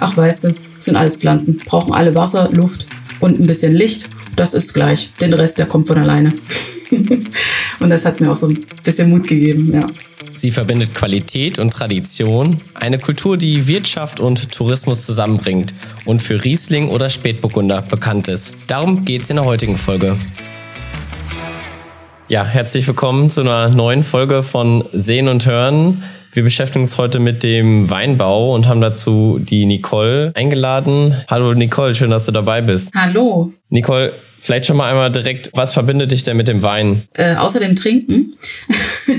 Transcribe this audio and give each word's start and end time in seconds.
Ach, 0.00 0.16
weißt 0.16 0.44
du, 0.44 0.54
sind 0.78 0.96
alles 0.96 1.16
Pflanzen, 1.16 1.58
brauchen 1.58 1.92
alle 1.92 2.14
Wasser, 2.14 2.50
Luft 2.52 2.86
und 3.20 3.38
ein 3.38 3.46
bisschen 3.46 3.74
Licht. 3.74 4.08
Das 4.34 4.54
ist 4.54 4.72
gleich. 4.72 5.12
Den 5.20 5.32
Rest, 5.34 5.58
der 5.58 5.66
kommt 5.66 5.86
von 5.86 5.98
alleine. 5.98 6.32
und 6.90 7.90
das 7.90 8.06
hat 8.06 8.20
mir 8.20 8.32
auch 8.32 8.36
so 8.36 8.48
ein 8.48 8.64
bisschen 8.82 9.10
Mut 9.10 9.26
gegeben, 9.26 9.72
ja. 9.74 9.86
Sie 10.32 10.50
verbindet 10.50 10.94
Qualität 10.94 11.58
und 11.58 11.70
Tradition, 11.70 12.60
eine 12.74 12.98
Kultur, 12.98 13.36
die 13.36 13.68
Wirtschaft 13.68 14.20
und 14.20 14.50
Tourismus 14.50 15.06
zusammenbringt 15.06 15.74
und 16.06 16.22
für 16.22 16.42
Riesling 16.42 16.88
oder 16.88 17.08
Spätburgunder 17.08 17.82
bekannt 17.82 18.26
ist. 18.26 18.56
Darum 18.66 19.04
geht's 19.04 19.30
in 19.30 19.36
der 19.36 19.44
heutigen 19.44 19.78
Folge. 19.78 20.18
Ja, 22.26 22.44
herzlich 22.44 22.86
willkommen 22.86 23.28
zu 23.30 23.42
einer 23.42 23.68
neuen 23.68 24.02
Folge 24.02 24.42
von 24.42 24.88
Sehen 24.92 25.28
und 25.28 25.46
Hören. 25.46 26.02
Wir 26.34 26.42
beschäftigen 26.42 26.82
uns 26.82 26.98
heute 26.98 27.20
mit 27.20 27.44
dem 27.44 27.90
Weinbau 27.90 28.56
und 28.56 28.66
haben 28.66 28.80
dazu 28.80 29.38
die 29.40 29.66
Nicole 29.66 30.32
eingeladen. 30.34 31.14
Hallo 31.28 31.54
Nicole, 31.54 31.94
schön, 31.94 32.10
dass 32.10 32.26
du 32.26 32.32
dabei 32.32 32.60
bist. 32.60 32.90
Hallo. 32.92 33.52
Nicole, 33.68 34.14
vielleicht 34.40 34.66
schon 34.66 34.76
mal 34.76 34.90
einmal 34.90 35.12
direkt, 35.12 35.50
was 35.54 35.72
verbindet 35.74 36.10
dich 36.10 36.24
denn 36.24 36.36
mit 36.36 36.48
dem 36.48 36.62
Wein? 36.62 37.04
Äh, 37.14 37.36
außer 37.36 37.60
dem 37.60 37.76
Trinken. 37.76 38.34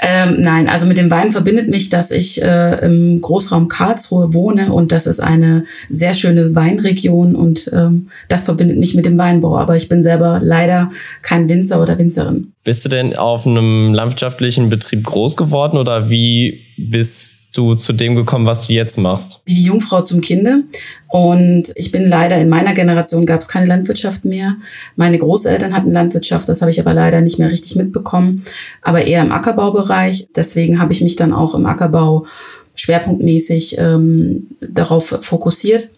Ähm, 0.00 0.36
nein, 0.38 0.68
also 0.68 0.86
mit 0.86 0.96
dem 0.96 1.10
Wein 1.10 1.32
verbindet 1.32 1.68
mich, 1.68 1.88
dass 1.88 2.12
ich 2.12 2.40
äh, 2.40 2.84
im 2.86 3.20
Großraum 3.20 3.66
Karlsruhe 3.66 4.32
wohne 4.32 4.72
und 4.72 4.92
das 4.92 5.08
ist 5.08 5.18
eine 5.18 5.64
sehr 5.88 6.14
schöne 6.14 6.54
Weinregion 6.54 7.34
und 7.34 7.68
ähm, 7.74 8.06
das 8.28 8.44
verbindet 8.44 8.78
mich 8.78 8.94
mit 8.94 9.06
dem 9.06 9.18
Weinbau. 9.18 9.58
Aber 9.58 9.76
ich 9.76 9.88
bin 9.88 10.02
selber 10.02 10.38
leider 10.40 10.90
kein 11.22 11.48
Winzer 11.48 11.82
oder 11.82 11.98
Winzerin. 11.98 12.52
Bist 12.64 12.84
du 12.84 12.88
denn 12.88 13.16
auf 13.16 13.46
einem 13.46 13.94
landwirtschaftlichen 13.94 14.68
Betrieb 14.68 15.04
groß 15.04 15.36
geworden 15.36 15.78
oder 15.78 16.10
wie 16.10 16.60
bist 16.76 17.38
du 17.54 17.74
zu 17.74 17.92
dem 17.92 18.14
gekommen, 18.14 18.46
was 18.46 18.66
du 18.66 18.72
jetzt 18.72 18.98
machst? 18.98 19.40
Wie 19.44 19.54
die 19.54 19.64
Jungfrau 19.64 20.02
zum 20.02 20.20
Kinde. 20.20 20.64
Und 21.08 21.72
ich 21.74 21.90
bin 21.90 22.08
leider, 22.08 22.36
in 22.36 22.48
meiner 22.48 22.74
Generation 22.74 23.26
gab 23.26 23.40
es 23.40 23.48
keine 23.48 23.66
Landwirtschaft 23.66 24.24
mehr. 24.24 24.56
Meine 24.96 25.18
Großeltern 25.18 25.74
hatten 25.74 25.92
Landwirtschaft, 25.92 26.48
das 26.48 26.60
habe 26.60 26.70
ich 26.70 26.78
aber 26.78 26.94
leider 26.94 27.20
nicht 27.20 27.38
mehr 27.38 27.50
richtig 27.50 27.76
mitbekommen, 27.76 28.44
aber 28.82 29.04
eher 29.04 29.22
im 29.22 29.32
Ackerbaubereich. 29.32 30.28
Deswegen 30.36 30.80
habe 30.80 30.92
ich 30.92 31.00
mich 31.00 31.16
dann 31.16 31.32
auch 31.32 31.54
im 31.54 31.66
Ackerbau 31.66 32.26
schwerpunktmäßig 32.74 33.76
ähm, 33.78 34.46
darauf 34.60 35.18
fokussiert 35.22 35.88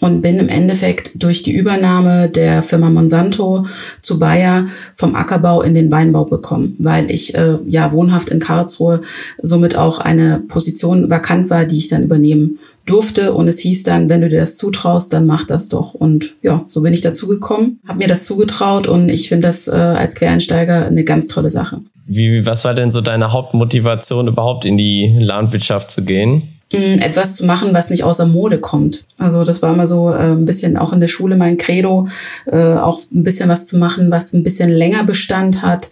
und 0.00 0.20
bin 0.20 0.38
im 0.38 0.48
Endeffekt 0.48 1.22
durch 1.22 1.42
die 1.42 1.52
Übernahme 1.52 2.28
der 2.28 2.62
Firma 2.62 2.90
Monsanto 2.90 3.66
zu 4.02 4.18
Bayer 4.18 4.66
vom 4.96 5.14
Ackerbau 5.14 5.62
in 5.62 5.74
den 5.74 5.90
Weinbau 5.92 6.24
bekommen, 6.24 6.74
weil 6.78 7.10
ich 7.10 7.34
äh, 7.34 7.58
ja 7.66 7.92
wohnhaft 7.92 8.28
in 8.28 8.40
Karlsruhe 8.40 9.02
somit 9.40 9.76
auch 9.76 9.98
eine 9.98 10.42
Position 10.48 11.08
vakant 11.08 11.50
war, 11.50 11.64
die 11.64 11.78
ich 11.78 11.88
dann 11.88 12.02
übernehmen 12.02 12.58
durfte 12.84 13.32
und 13.32 13.48
es 13.48 13.60
hieß 13.60 13.82
dann, 13.82 14.08
wenn 14.08 14.20
du 14.20 14.28
dir 14.28 14.40
das 14.40 14.56
zutraust, 14.56 15.12
dann 15.12 15.26
mach 15.26 15.44
das 15.44 15.68
doch 15.68 15.94
und 15.94 16.34
ja, 16.42 16.62
so 16.66 16.82
bin 16.82 16.92
ich 16.92 17.00
dazu 17.00 17.26
gekommen, 17.26 17.80
habe 17.86 17.98
mir 17.98 18.08
das 18.08 18.24
zugetraut 18.24 18.86
und 18.86 19.08
ich 19.08 19.28
finde 19.28 19.48
das 19.48 19.66
äh, 19.68 19.72
als 19.72 20.14
Quereinsteiger 20.14 20.86
eine 20.86 21.04
ganz 21.04 21.26
tolle 21.26 21.50
Sache. 21.50 21.80
Wie 22.06 22.46
was 22.46 22.64
war 22.64 22.74
denn 22.74 22.92
so 22.92 23.00
deine 23.00 23.32
Hauptmotivation 23.32 24.28
überhaupt 24.28 24.64
in 24.64 24.76
die 24.76 25.16
Landwirtschaft 25.18 25.90
zu 25.90 26.04
gehen? 26.04 26.55
Etwas 26.70 27.36
zu 27.36 27.46
machen, 27.46 27.72
was 27.72 27.90
nicht 27.90 28.02
außer 28.02 28.26
Mode 28.26 28.58
kommt. 28.58 29.06
Also 29.18 29.44
das 29.44 29.62
war 29.62 29.72
immer 29.72 29.86
so 29.86 30.10
äh, 30.10 30.32
ein 30.32 30.46
bisschen 30.46 30.76
auch 30.76 30.92
in 30.92 31.00
der 31.00 31.06
Schule 31.06 31.36
mein 31.36 31.56
Credo, 31.56 32.08
äh, 32.46 32.74
auch 32.74 33.00
ein 33.14 33.22
bisschen 33.22 33.48
was 33.48 33.66
zu 33.66 33.78
machen, 33.78 34.10
was 34.10 34.32
ein 34.32 34.42
bisschen 34.42 34.70
länger 34.70 35.04
Bestand 35.04 35.62
hat, 35.62 35.88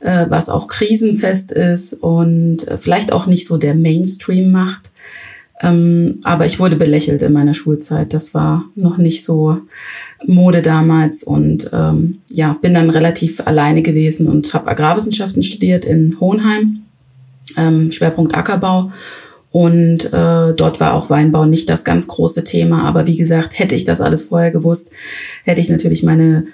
äh, 0.00 0.26
was 0.30 0.48
auch 0.48 0.66
krisenfest 0.66 1.52
ist 1.52 1.92
und 1.94 2.66
vielleicht 2.76 3.12
auch 3.12 3.26
nicht 3.26 3.46
so 3.46 3.58
der 3.58 3.74
Mainstream 3.74 4.50
macht. 4.50 4.92
Ähm, 5.60 6.20
aber 6.24 6.46
ich 6.46 6.58
wurde 6.58 6.76
belächelt 6.76 7.22
in 7.22 7.32
meiner 7.32 7.54
Schulzeit. 7.54 8.14
Das 8.14 8.32
war 8.32 8.64
noch 8.76 8.96
nicht 8.96 9.24
so 9.24 9.58
Mode 10.26 10.62
damals 10.62 11.22
und 11.22 11.70
ähm, 11.72 12.20
ja, 12.30 12.56
bin 12.62 12.74
dann 12.74 12.88
relativ 12.88 13.46
alleine 13.46 13.82
gewesen 13.82 14.26
und 14.28 14.54
habe 14.54 14.68
Agrarwissenschaften 14.68 15.42
studiert 15.42 15.84
in 15.84 16.18
Hohenheim, 16.18 16.82
ähm, 17.56 17.92
Schwerpunkt 17.92 18.34
Ackerbau 18.34 18.90
und 19.54 20.12
äh, 20.12 20.52
dort 20.52 20.80
war 20.80 20.94
auch 20.94 21.10
Weinbau 21.10 21.44
nicht 21.44 21.70
das 21.70 21.84
ganz 21.84 22.08
große 22.08 22.42
Thema. 22.42 22.88
Aber 22.88 23.06
wie 23.06 23.14
gesagt, 23.14 23.56
hätte 23.56 23.76
ich 23.76 23.84
das 23.84 24.00
alles 24.00 24.22
vorher 24.22 24.50
gewusst, 24.50 24.90
hätte 25.44 25.60
ich 25.60 25.68
natürlich 25.68 26.02
meine 26.02 26.46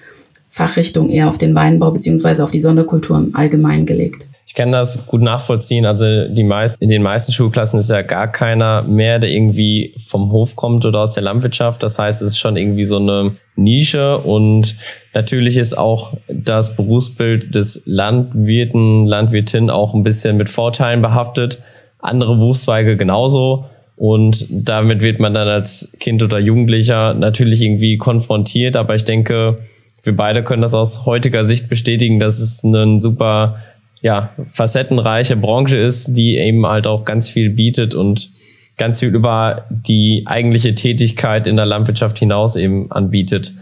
Fachrichtung 0.48 1.08
eher 1.08 1.26
auf 1.26 1.38
den 1.38 1.54
Weinbau 1.54 1.92
beziehungsweise 1.92 2.44
auf 2.44 2.50
die 2.50 2.60
Sonderkultur 2.60 3.16
im 3.16 3.34
Allgemeinen 3.34 3.86
gelegt. 3.86 4.28
Ich 4.46 4.52
kann 4.52 4.70
das 4.70 5.06
gut 5.06 5.22
nachvollziehen. 5.22 5.86
Also 5.86 6.28
die 6.28 6.44
meisten, 6.44 6.84
in 6.84 6.90
den 6.90 7.02
meisten 7.02 7.32
Schulklassen 7.32 7.80
ist 7.80 7.88
ja 7.88 8.02
gar 8.02 8.30
keiner 8.30 8.82
mehr, 8.82 9.18
der 9.18 9.30
irgendwie 9.30 9.94
vom 10.06 10.30
Hof 10.30 10.54
kommt 10.54 10.84
oder 10.84 10.98
aus 10.98 11.14
der 11.14 11.22
Landwirtschaft. 11.22 11.82
Das 11.82 11.98
heißt, 11.98 12.20
es 12.20 12.32
ist 12.32 12.38
schon 12.38 12.58
irgendwie 12.58 12.84
so 12.84 12.98
eine 12.98 13.34
Nische 13.56 14.18
und 14.18 14.76
natürlich 15.14 15.56
ist 15.56 15.78
auch 15.78 16.12
das 16.28 16.76
Berufsbild 16.76 17.54
des 17.54 17.80
Landwirten, 17.86 19.06
Landwirtin 19.06 19.70
auch 19.70 19.94
ein 19.94 20.02
bisschen 20.02 20.36
mit 20.36 20.50
Vorteilen 20.50 21.00
behaftet 21.00 21.62
andere 22.02 22.36
Berufszweige 22.36 22.96
genauso. 22.96 23.66
Und 23.96 24.46
damit 24.50 25.02
wird 25.02 25.20
man 25.20 25.34
dann 25.34 25.48
als 25.48 25.94
Kind 26.00 26.22
oder 26.22 26.38
Jugendlicher 26.38 27.14
natürlich 27.14 27.60
irgendwie 27.60 27.98
konfrontiert. 27.98 28.76
Aber 28.76 28.94
ich 28.94 29.04
denke, 29.04 29.58
wir 30.02 30.16
beide 30.16 30.42
können 30.42 30.62
das 30.62 30.74
aus 30.74 31.04
heutiger 31.04 31.44
Sicht 31.44 31.68
bestätigen, 31.68 32.18
dass 32.18 32.40
es 32.40 32.64
eine 32.64 33.00
super, 33.00 33.60
ja, 34.00 34.30
facettenreiche 34.48 35.36
Branche 35.36 35.76
ist, 35.76 36.16
die 36.16 36.36
eben 36.36 36.66
halt 36.66 36.86
auch 36.86 37.04
ganz 37.04 37.28
viel 37.28 37.50
bietet 37.50 37.94
und 37.94 38.30
ganz 38.78 39.00
viel 39.00 39.14
über 39.14 39.66
die 39.68 40.22
eigentliche 40.24 40.74
Tätigkeit 40.74 41.46
in 41.46 41.56
der 41.56 41.66
Landwirtschaft 41.66 42.18
hinaus 42.18 42.56
eben 42.56 42.90
anbietet. 42.90 43.52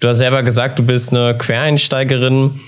Du 0.00 0.08
hast 0.08 0.18
selber 0.18 0.42
gesagt, 0.42 0.78
du 0.78 0.82
bist 0.82 1.14
eine 1.14 1.36
Quereinsteigerin. 1.36 2.60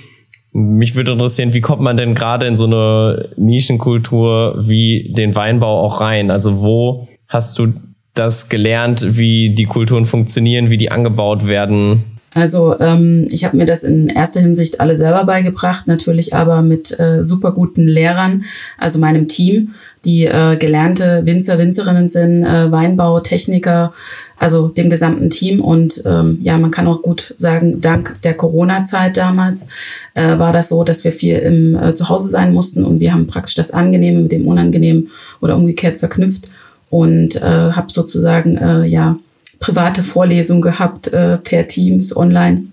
Mich 0.53 0.95
würde 0.95 1.13
interessieren, 1.13 1.55
wie 1.55 1.63
kommt 1.63 1.81
man 1.81 1.97
denn 1.97 2.15
gerade 2.15 2.47
in 2.47 2.57
so 2.57 2.67
eine 2.67 3.31
Nischenkultur 3.37 4.57
wie 4.61 5.13
den 5.17 5.35
Weinbau 5.35 5.81
auch 5.81 6.01
rein? 6.01 6.31
Also 6.31 6.61
wo 6.61 7.09
hast 7.29 7.59
du 7.59 7.73
das 8.15 8.51
gelernt, 8.51 9.17
wie 9.17 9.55
die 9.55 9.65
Kulturen 9.65 10.05
funktionieren, 10.05 10.71
wie 10.71 10.77
die 10.77 10.91
angebaut 10.91 11.47
werden? 11.47 12.12
Also 12.35 12.79
ähm, 12.81 13.27
ich 13.31 13.45
habe 13.45 13.57
mir 13.59 13.67
das 13.67 13.83
in 13.83 14.09
erster 14.09 14.41
Hinsicht 14.41 14.81
alle 14.81 14.97
selber 14.97 15.25
beigebracht, 15.25 15.87
natürlich 15.87 16.35
aber 16.35 16.63
mit 16.63 16.99
äh, 16.99 17.23
super 17.23 17.53
guten 17.53 17.87
Lehrern, 17.87 18.45
also 18.79 18.99
meinem 18.99 19.29
Team, 19.29 19.75
die 20.05 20.25
äh, 20.25 20.57
gelernte 20.57 21.23
Winzer, 21.27 21.59
Winzerinnen 21.59 22.09
sind, 22.09 22.43
äh, 22.43 22.73
Weinbau, 22.73 23.21
Techniker, 23.21 23.93
also 24.39 24.69
dem 24.69 24.89
gesamten 24.89 25.29
Team. 25.29 25.61
Und 25.61 26.03
ähm, 26.07 26.39
ja, 26.41 26.57
man 26.57 26.71
kann 26.71 26.87
auch 26.87 27.03
gut 27.03 27.35
sagen, 27.37 27.81
dank 27.83 28.17
der 28.23 28.35
Corona-Zeit 28.35 29.19
damals 29.19 29.67
äh, 30.15 30.39
war 30.39 30.55
das 30.55 30.71
so, 30.71 30.85
dass 30.85 31.05
wir 31.05 31.13
viel 31.13 31.37
im 31.37 31.77
äh, 31.77 31.95
Zuhause 31.95 32.31
sein 32.31 32.55
mussten 32.55 32.83
und 32.83 33.01
wir 33.01 33.13
haben 33.13 33.27
praktisch 33.27 33.55
das 33.55 33.73
Angenehme 33.73 34.23
mit 34.23 34.33
dem 34.33 34.49
Unangenehmen 34.49 35.11
oder 35.43 35.55
umgekehrt 35.55 35.99
verknüpft 35.99 36.49
und 36.89 37.37
äh, 37.37 37.73
habe 37.73 37.93
sozusagen 37.93 38.57
äh, 38.57 38.85
ja 38.87 39.19
private 39.63 40.03
Vorlesung 40.03 40.61
gehabt 40.61 41.09
äh, 41.09 41.39
per 41.39 41.67
Teams 41.67 42.15
online. 42.15 42.67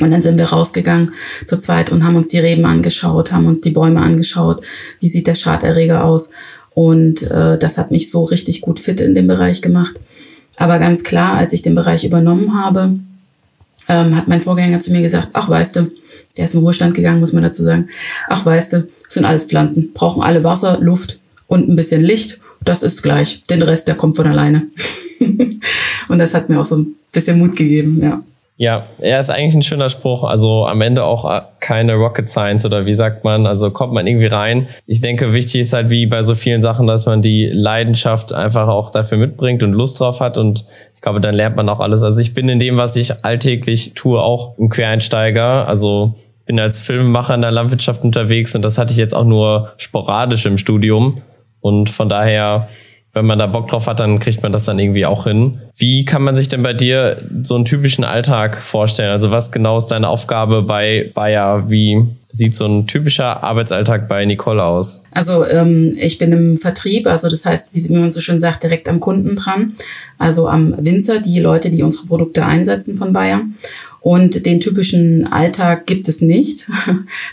Und 0.00 0.10
dann 0.10 0.22
sind 0.22 0.38
wir 0.38 0.46
rausgegangen 0.46 1.10
zu 1.44 1.58
zweit 1.58 1.92
und 1.92 2.04
haben 2.04 2.16
uns 2.16 2.28
die 2.28 2.38
Reben 2.38 2.64
angeschaut, 2.64 3.32
haben 3.32 3.46
uns 3.46 3.60
die 3.60 3.70
Bäume 3.70 4.00
angeschaut, 4.00 4.64
wie 5.00 5.10
sieht 5.10 5.26
der 5.26 5.34
Schaderreger 5.34 6.04
aus. 6.04 6.30
Und 6.72 7.22
äh, 7.30 7.58
das 7.58 7.76
hat 7.76 7.90
mich 7.90 8.10
so 8.10 8.24
richtig 8.24 8.62
gut 8.62 8.78
fit 8.78 9.00
in 9.00 9.14
dem 9.14 9.26
Bereich 9.26 9.60
gemacht. 9.60 10.00
Aber 10.56 10.78
ganz 10.78 11.02
klar, 11.02 11.34
als 11.34 11.52
ich 11.52 11.60
den 11.60 11.74
Bereich 11.74 12.04
übernommen 12.04 12.54
habe, 12.54 12.94
ähm, 13.88 14.16
hat 14.16 14.28
mein 14.28 14.40
Vorgänger 14.40 14.80
zu 14.80 14.90
mir 14.92 15.02
gesagt, 15.02 15.28
ach 15.34 15.50
weißt 15.50 15.76
du, 15.76 15.90
der 16.36 16.44
ist 16.44 16.54
in 16.54 16.60
Ruhestand 16.60 16.94
gegangen, 16.94 17.20
muss 17.20 17.32
man 17.32 17.42
dazu 17.42 17.64
sagen, 17.64 17.88
ach 18.28 18.46
weißt 18.46 18.72
du, 18.72 18.88
sind 19.08 19.24
alles 19.24 19.44
Pflanzen, 19.44 19.92
brauchen 19.92 20.22
alle 20.22 20.44
Wasser, 20.44 20.78
Luft 20.80 21.18
und 21.48 21.68
ein 21.68 21.76
bisschen 21.76 22.02
Licht. 22.02 22.40
Das 22.62 22.82
ist 22.82 23.02
gleich. 23.02 23.42
Den 23.50 23.62
Rest, 23.62 23.88
der 23.88 23.96
kommt 23.96 24.16
von 24.16 24.26
alleine. 24.26 24.66
Und 26.10 26.18
das 26.18 26.34
hat 26.34 26.48
mir 26.48 26.60
auch 26.60 26.64
so 26.64 26.76
ein 26.76 26.94
bisschen 27.12 27.38
Mut 27.38 27.56
gegeben, 27.56 28.00
ja. 28.02 28.20
Ja, 28.56 28.88
er 28.98 29.20
ist 29.20 29.30
eigentlich 29.30 29.54
ein 29.54 29.62
schöner 29.62 29.88
Spruch. 29.88 30.22
Also 30.22 30.66
am 30.66 30.82
Ende 30.82 31.04
auch 31.04 31.44
keine 31.60 31.94
Rocket 31.94 32.28
Science 32.28 32.66
oder 32.66 32.84
wie 32.84 32.92
sagt 32.92 33.24
man, 33.24 33.46
also 33.46 33.70
kommt 33.70 33.94
man 33.94 34.06
irgendwie 34.06 34.26
rein. 34.26 34.68
Ich 34.86 35.00
denke, 35.00 35.32
wichtig 35.32 35.62
ist 35.62 35.72
halt 35.72 35.88
wie 35.88 36.04
bei 36.04 36.22
so 36.22 36.34
vielen 36.34 36.60
Sachen, 36.60 36.86
dass 36.86 37.06
man 37.06 37.22
die 37.22 37.46
Leidenschaft 37.46 38.34
einfach 38.34 38.68
auch 38.68 38.90
dafür 38.90 39.16
mitbringt 39.16 39.62
und 39.62 39.72
Lust 39.72 39.98
drauf 39.98 40.20
hat 40.20 40.36
und 40.36 40.66
ich 40.94 41.00
glaube, 41.00 41.22
dann 41.22 41.32
lernt 41.32 41.56
man 41.56 41.70
auch 41.70 41.80
alles. 41.80 42.02
Also 42.02 42.20
ich 42.20 42.34
bin 42.34 42.50
in 42.50 42.58
dem, 42.58 42.76
was 42.76 42.96
ich 42.96 43.24
alltäglich 43.24 43.92
tue, 43.94 44.20
auch 44.20 44.58
ein 44.58 44.68
Quereinsteiger. 44.68 45.66
Also 45.66 46.16
bin 46.44 46.60
als 46.60 46.82
Filmemacher 46.82 47.36
in 47.36 47.40
der 47.40 47.52
Landwirtschaft 47.52 48.04
unterwegs 48.04 48.54
und 48.54 48.60
das 48.60 48.76
hatte 48.76 48.92
ich 48.92 48.98
jetzt 48.98 49.14
auch 49.14 49.24
nur 49.24 49.72
sporadisch 49.78 50.44
im 50.44 50.58
Studium. 50.58 51.22
Und 51.62 51.88
von 51.88 52.10
daher 52.10 52.68
wenn 53.12 53.26
man 53.26 53.38
da 53.38 53.46
Bock 53.46 53.68
drauf 53.68 53.86
hat, 53.86 54.00
dann 54.00 54.18
kriegt 54.20 54.42
man 54.42 54.52
das 54.52 54.64
dann 54.64 54.78
irgendwie 54.78 55.06
auch 55.06 55.24
hin. 55.24 55.60
Wie 55.76 56.04
kann 56.04 56.22
man 56.22 56.36
sich 56.36 56.48
denn 56.48 56.62
bei 56.62 56.72
dir 56.72 57.22
so 57.42 57.56
einen 57.56 57.64
typischen 57.64 58.04
Alltag 58.04 58.62
vorstellen? 58.62 59.10
Also 59.10 59.30
was 59.30 59.50
genau 59.50 59.78
ist 59.78 59.86
deine 59.86 60.08
Aufgabe 60.08 60.62
bei 60.62 61.10
Bayer? 61.14 61.70
Wie 61.70 62.06
sieht 62.32 62.54
so 62.54 62.66
ein 62.66 62.86
typischer 62.86 63.42
Arbeitsalltag 63.42 64.08
bei 64.08 64.24
Nicole 64.24 64.62
aus? 64.62 65.02
Also 65.10 65.44
ähm, 65.46 65.92
ich 65.98 66.18
bin 66.18 66.32
im 66.32 66.56
Vertrieb, 66.56 67.06
also 67.06 67.28
das 67.28 67.44
heißt, 67.44 67.70
wie 67.72 67.96
man 67.96 68.12
so 68.12 68.20
schön 68.20 68.38
sagt, 68.38 68.62
direkt 68.62 68.88
am 68.88 69.00
Kunden 69.00 69.34
dran, 69.34 69.72
also 70.20 70.48
am 70.48 70.74
Winzer, 70.78 71.18
die 71.18 71.40
Leute, 71.40 71.70
die 71.70 71.82
unsere 71.82 72.06
Produkte 72.06 72.44
einsetzen 72.44 72.94
von 72.94 73.12
Bayer. 73.14 73.40
Und 74.02 74.46
den 74.46 74.60
typischen 74.60 75.26
Alltag 75.26 75.86
gibt 75.86 76.08
es 76.08 76.20
nicht. 76.20 76.68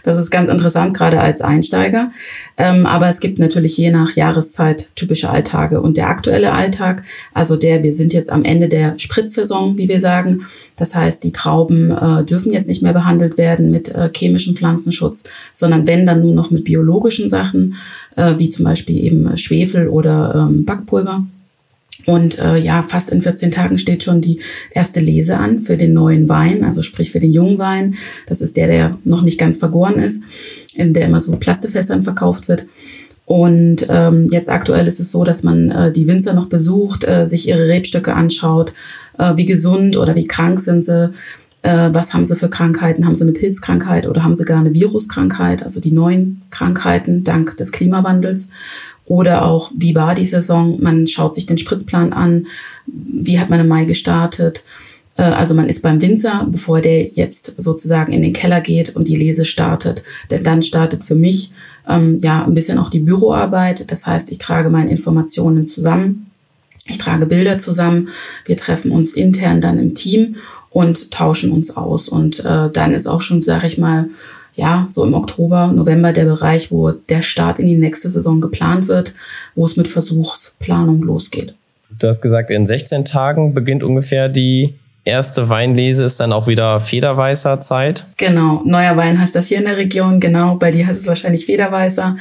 Das 0.04 0.18
ist 0.18 0.32
ganz 0.32 0.50
interessant, 0.50 0.96
gerade 0.96 1.20
als 1.20 1.42
Einsteiger. 1.42 2.12
Ähm, 2.56 2.86
aber 2.86 3.08
es 3.10 3.20
gibt 3.20 3.40
natürlich 3.40 3.76
je 3.76 3.90
nach 3.92 4.16
Jahreszeit 4.16 4.96
typische 4.96 5.30
Alltage. 5.30 5.82
Und 5.82 5.98
der 5.98 6.08
aktuelle 6.08 6.54
Alltag, 6.54 7.04
also 7.34 7.58
der, 7.58 7.84
wir 7.84 7.94
sind 7.94 8.14
jetzt 8.14 8.32
am 8.32 8.46
Ende 8.46 8.70
der 8.70 8.98
Spritzsaison, 8.98 9.78
wie 9.78 9.90
wir 9.90 10.00
sagen. 10.00 10.46
Das 10.78 10.96
heißt, 10.96 11.24
die 11.24 11.34
Trauben 11.34 11.92
äh, 11.92 12.24
dürfen 12.24 12.54
jetzt 12.54 12.68
nicht 12.68 12.82
mehr 12.82 12.94
behandelt 12.94 13.38
werden 13.38 13.70
mit 13.70 13.90
äh, 13.90 14.10
chemischem 14.16 14.56
Pflanzenschutz, 14.56 15.26
sondern 15.52 15.88
wenn 15.88 16.06
dann 16.06 16.22
nur 16.22 16.34
noch 16.34 16.52
mit 16.52 16.64
biologischen 16.64 17.28
Sachen, 17.28 17.76
äh, 18.16 18.36
wie 18.38 18.48
zum 18.48 18.64
Beispiel 18.64 18.98
eben 18.98 19.36
Schwefel 19.36 19.90
oder 19.90 20.48
ähm, 20.50 20.64
Backpulver. 20.64 21.26
Und 22.08 22.40
äh, 22.40 22.58
ja, 22.58 22.84
fast 22.84 23.10
in 23.10 23.22
14 23.22 23.52
Tagen 23.52 23.78
steht 23.78 24.02
schon 24.02 24.22
die 24.22 24.40
erste 24.72 25.02
Lese 25.02 25.38
an 25.38 25.60
für 25.60 25.76
den 25.76 25.92
neuen 25.92 26.30
Wein, 26.30 26.64
also 26.64 26.82
sprich 26.82 27.12
für 27.12 27.20
den 27.20 27.34
jungen 27.34 27.60
Wein. 27.60 27.96
Das 28.28 28.40
ist 28.40 28.56
der, 28.56 28.68
der 28.68 28.98
noch 29.04 29.24
nicht 29.24 29.38
ganz 29.38 29.58
vergoren 29.58 29.96
ist, 29.96 30.24
in 30.74 30.94
der 30.94 31.06
immer 31.06 31.20
so 31.20 31.36
Plastefässern 31.36 32.04
verkauft 32.04 32.48
wird. 32.48 32.66
Und 33.26 33.88
ähm, 33.90 34.26
jetzt 34.32 34.50
aktuell 34.50 34.88
ist 34.88 35.02
es 35.02 35.12
so, 35.12 35.26
dass 35.26 35.44
man 35.44 35.70
äh, 35.70 35.92
die 35.92 36.08
Winzer 36.08 36.34
noch 36.34 36.46
besucht, 36.46 37.04
äh, 37.04 37.28
sich 37.28 37.50
ihre 37.50 37.68
Rebstöcke 37.68 38.14
anschaut, 38.14 38.72
äh, 39.18 39.36
wie 39.36 39.44
gesund 39.44 39.98
oder 39.98 40.16
wie 40.16 40.24
krank 40.24 40.62
sind 40.62 40.86
sie, 40.86 41.12
äh, 41.62 41.90
was 41.92 42.14
haben 42.14 42.26
sie 42.26 42.38
für 42.38 42.50
Krankheiten, 42.50 43.06
haben 43.06 43.16
sie 43.16 43.24
eine 43.24 43.34
Pilzkrankheit 43.34 44.08
oder 44.08 44.24
haben 44.24 44.34
sie 44.34 44.46
gar 44.46 44.62
eine 44.62 44.74
Viruskrankheit, 44.74 45.62
also 45.62 45.82
die 45.82 45.92
neuen 45.92 46.42
Krankheiten 46.52 47.26
dank 47.26 47.58
des 47.58 47.74
Klimawandels. 47.74 48.48
Oder 49.08 49.46
auch, 49.46 49.72
wie 49.76 49.96
war 49.96 50.16
die 50.16 50.26
Saison? 50.26 50.82
Man 50.82 51.08
schaut 51.08 51.34
sich 51.34 51.46
den 51.46 51.58
Spritzplan 51.58 52.12
an. 52.14 52.48
Wie 52.86 53.40
hat 53.40 53.50
man 53.50 53.62
im 53.62 53.68
Mai 53.68 53.86
gestartet? 53.86 54.64
Äh, 55.16 55.24
also 55.24 55.54
man 55.54 55.68
ist 55.68 55.82
beim 55.82 56.02
Winzer, 56.02 56.46
bevor 56.50 56.82
der 56.82 57.08
jetzt 57.08 57.60
sozusagen 57.62 58.12
in 58.12 58.22
den 58.22 58.34
Keller 58.34 58.62
geht 58.62 58.96
und 58.96 59.08
die 59.08 59.16
Lese 59.16 59.46
startet. 59.46 60.04
Denn 60.30 60.44
dann 60.44 60.62
startet 60.62 61.06
für 61.06 61.16
mich 61.16 61.52
ähm, 61.88 62.18
ja 62.20 62.46
ein 62.46 62.54
bisschen 62.54 62.78
auch 62.78 62.90
die 62.90 63.00
Büroarbeit. 63.00 63.90
Das 63.92 64.06
heißt, 64.06 64.30
ich 64.32 64.40
trage 64.40 64.70
meine 64.70 64.92
Informationen 64.92 65.68
zusammen. 65.68 66.30
Ich 66.86 66.98
trage 66.98 67.26
Bilder 67.26 67.58
zusammen. 67.58 68.10
Wir 68.46 68.58
treffen 68.58 68.92
uns 68.92 69.14
intern 69.14 69.62
dann 69.62 69.78
im 69.78 69.94
Team 69.94 70.36
und 70.70 71.12
tauschen 71.12 71.52
uns 71.52 71.76
aus. 71.76 72.10
Und 72.10 72.44
äh, 72.44 72.70
dann 72.72 72.94
ist 72.94 73.08
auch 73.08 73.22
schon, 73.22 73.42
sag 73.42 73.64
ich 73.64 73.78
mal, 73.78 74.10
ja, 74.58 74.88
so 74.90 75.06
im 75.06 75.14
Oktober, 75.14 75.68
November 75.68 76.12
der 76.12 76.26
Bereich, 76.26 76.72
wo 76.72 76.92
der 76.92 77.22
Start 77.22 77.60
in 77.60 77.68
die 77.68 77.78
nächste 77.78 78.10
Saison 78.10 78.42
geplant 78.42 78.88
wird, 78.88 79.14
wo 79.54 79.64
es 79.64 79.78
mit 79.78 79.88
Versuchsplanung 79.88 81.04
losgeht. 81.04 81.54
Du 82.00 82.08
hast 82.08 82.22
gesagt, 82.22 82.50
in 82.50 82.66
16 82.66 83.06
Tagen 83.06 83.54
beginnt 83.54 83.84
ungefähr 83.84 84.30
die 84.30 84.74
erste 85.08 85.50
Weinlese 85.50 86.04
ist 86.04 86.20
dann 86.20 86.32
auch 86.32 86.46
wieder 86.46 86.80
Federweißer 86.80 87.60
Zeit. 87.62 88.06
Genau, 88.18 88.62
neuer 88.66 88.96
Wein 88.96 89.20
heißt 89.20 89.36
das 89.36 89.48
hier 89.48 89.58
in 89.58 89.66
der 89.66 89.78
Region, 89.78 90.20
genau. 90.20 90.56
Bei 90.56 90.70
dir 90.70 90.86
heißt 90.86 91.02
es 91.02 91.08
wahrscheinlich 91.08 91.46
Federweißer. 91.46 92.18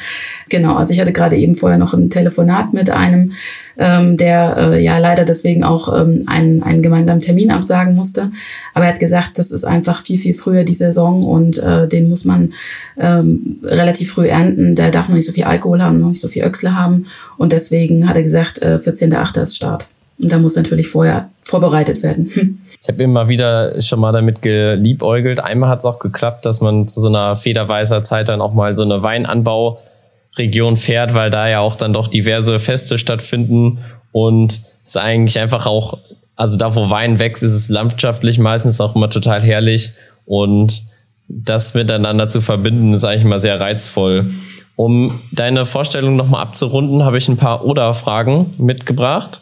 Genau, 0.48 0.76
also 0.76 0.94
ich 0.94 1.00
hatte 1.00 1.12
gerade 1.12 1.36
eben 1.36 1.54
vorher 1.54 1.78
noch 1.78 1.92
ein 1.92 2.08
Telefonat 2.08 2.72
mit 2.72 2.88
einem, 2.88 3.32
ähm, 3.76 4.16
der 4.16 4.56
äh, 4.56 4.82
ja 4.82 4.98
leider 4.98 5.24
deswegen 5.24 5.64
auch 5.64 5.94
ähm, 5.94 6.22
einen, 6.26 6.62
einen 6.62 6.80
gemeinsamen 6.80 7.20
Termin 7.20 7.50
absagen 7.50 7.94
musste. 7.94 8.30
Aber 8.72 8.86
er 8.86 8.92
hat 8.92 9.00
gesagt, 9.00 9.38
das 9.38 9.52
ist 9.52 9.64
einfach 9.64 10.00
viel, 10.00 10.16
viel 10.16 10.34
früher 10.34 10.64
die 10.64 10.72
Saison 10.72 11.22
und 11.22 11.58
äh, 11.58 11.86
den 11.88 12.08
muss 12.08 12.24
man 12.24 12.54
ähm, 12.96 13.58
relativ 13.62 14.12
früh 14.12 14.28
ernten. 14.28 14.74
Der 14.74 14.90
darf 14.90 15.08
noch 15.08 15.16
nicht 15.16 15.26
so 15.26 15.32
viel 15.32 15.44
Alkohol 15.44 15.82
haben, 15.82 16.00
noch 16.00 16.08
nicht 16.08 16.20
so 16.20 16.28
viel 16.28 16.44
Öchsle 16.44 16.76
haben. 16.76 17.06
Und 17.36 17.52
deswegen 17.52 18.08
hat 18.08 18.16
er 18.16 18.22
gesagt, 18.22 18.62
äh, 18.62 18.76
14.8. 18.76 19.42
ist 19.42 19.56
Start. 19.56 19.88
Und 20.22 20.32
da 20.32 20.38
muss 20.38 20.56
natürlich 20.56 20.88
vorher 20.88 21.28
vorbereitet 21.42 22.02
werden. 22.02 22.62
Ich 22.82 22.88
habe 22.88 23.02
immer 23.02 23.28
wieder 23.28 23.80
schon 23.80 24.00
mal 24.00 24.12
damit 24.12 24.42
geliebäugelt. 24.42 25.40
Einmal 25.40 25.68
hat 25.68 25.80
es 25.80 25.84
auch 25.84 25.98
geklappt, 25.98 26.46
dass 26.46 26.60
man 26.60 26.88
zu 26.88 27.00
so 27.00 27.08
einer 27.08 27.36
federweißer 27.36 28.02
Zeit 28.02 28.28
dann 28.28 28.40
auch 28.40 28.54
mal 28.54 28.74
so 28.76 28.82
eine 28.82 29.02
Weinanbauregion 29.02 30.76
fährt, 30.76 31.14
weil 31.14 31.30
da 31.30 31.48
ja 31.48 31.60
auch 31.60 31.76
dann 31.76 31.92
doch 31.92 32.08
diverse 32.08 32.58
Feste 32.58 32.98
stattfinden 32.98 33.78
und 34.12 34.60
es 34.84 34.96
eigentlich 34.96 35.38
einfach 35.38 35.66
auch, 35.66 35.98
also 36.36 36.56
da 36.56 36.74
wo 36.74 36.88
Wein 36.88 37.18
wächst, 37.18 37.42
ist 37.42 37.52
es 37.52 37.68
landschaftlich 37.68 38.38
meistens 38.38 38.80
auch 38.80 38.96
immer 38.96 39.10
total 39.10 39.42
herrlich 39.42 39.92
und 40.24 40.82
das 41.28 41.74
miteinander 41.74 42.28
zu 42.28 42.40
verbinden, 42.40 42.94
ist 42.94 43.04
eigentlich 43.04 43.24
immer 43.24 43.40
sehr 43.40 43.60
reizvoll. 43.60 44.30
Um 44.76 45.22
deine 45.32 45.66
Vorstellung 45.66 46.16
nochmal 46.16 46.42
abzurunden, 46.42 47.04
habe 47.04 47.18
ich 47.18 47.28
ein 47.28 47.36
paar 47.36 47.64
Oder-Fragen 47.64 48.54
mitgebracht. 48.58 49.40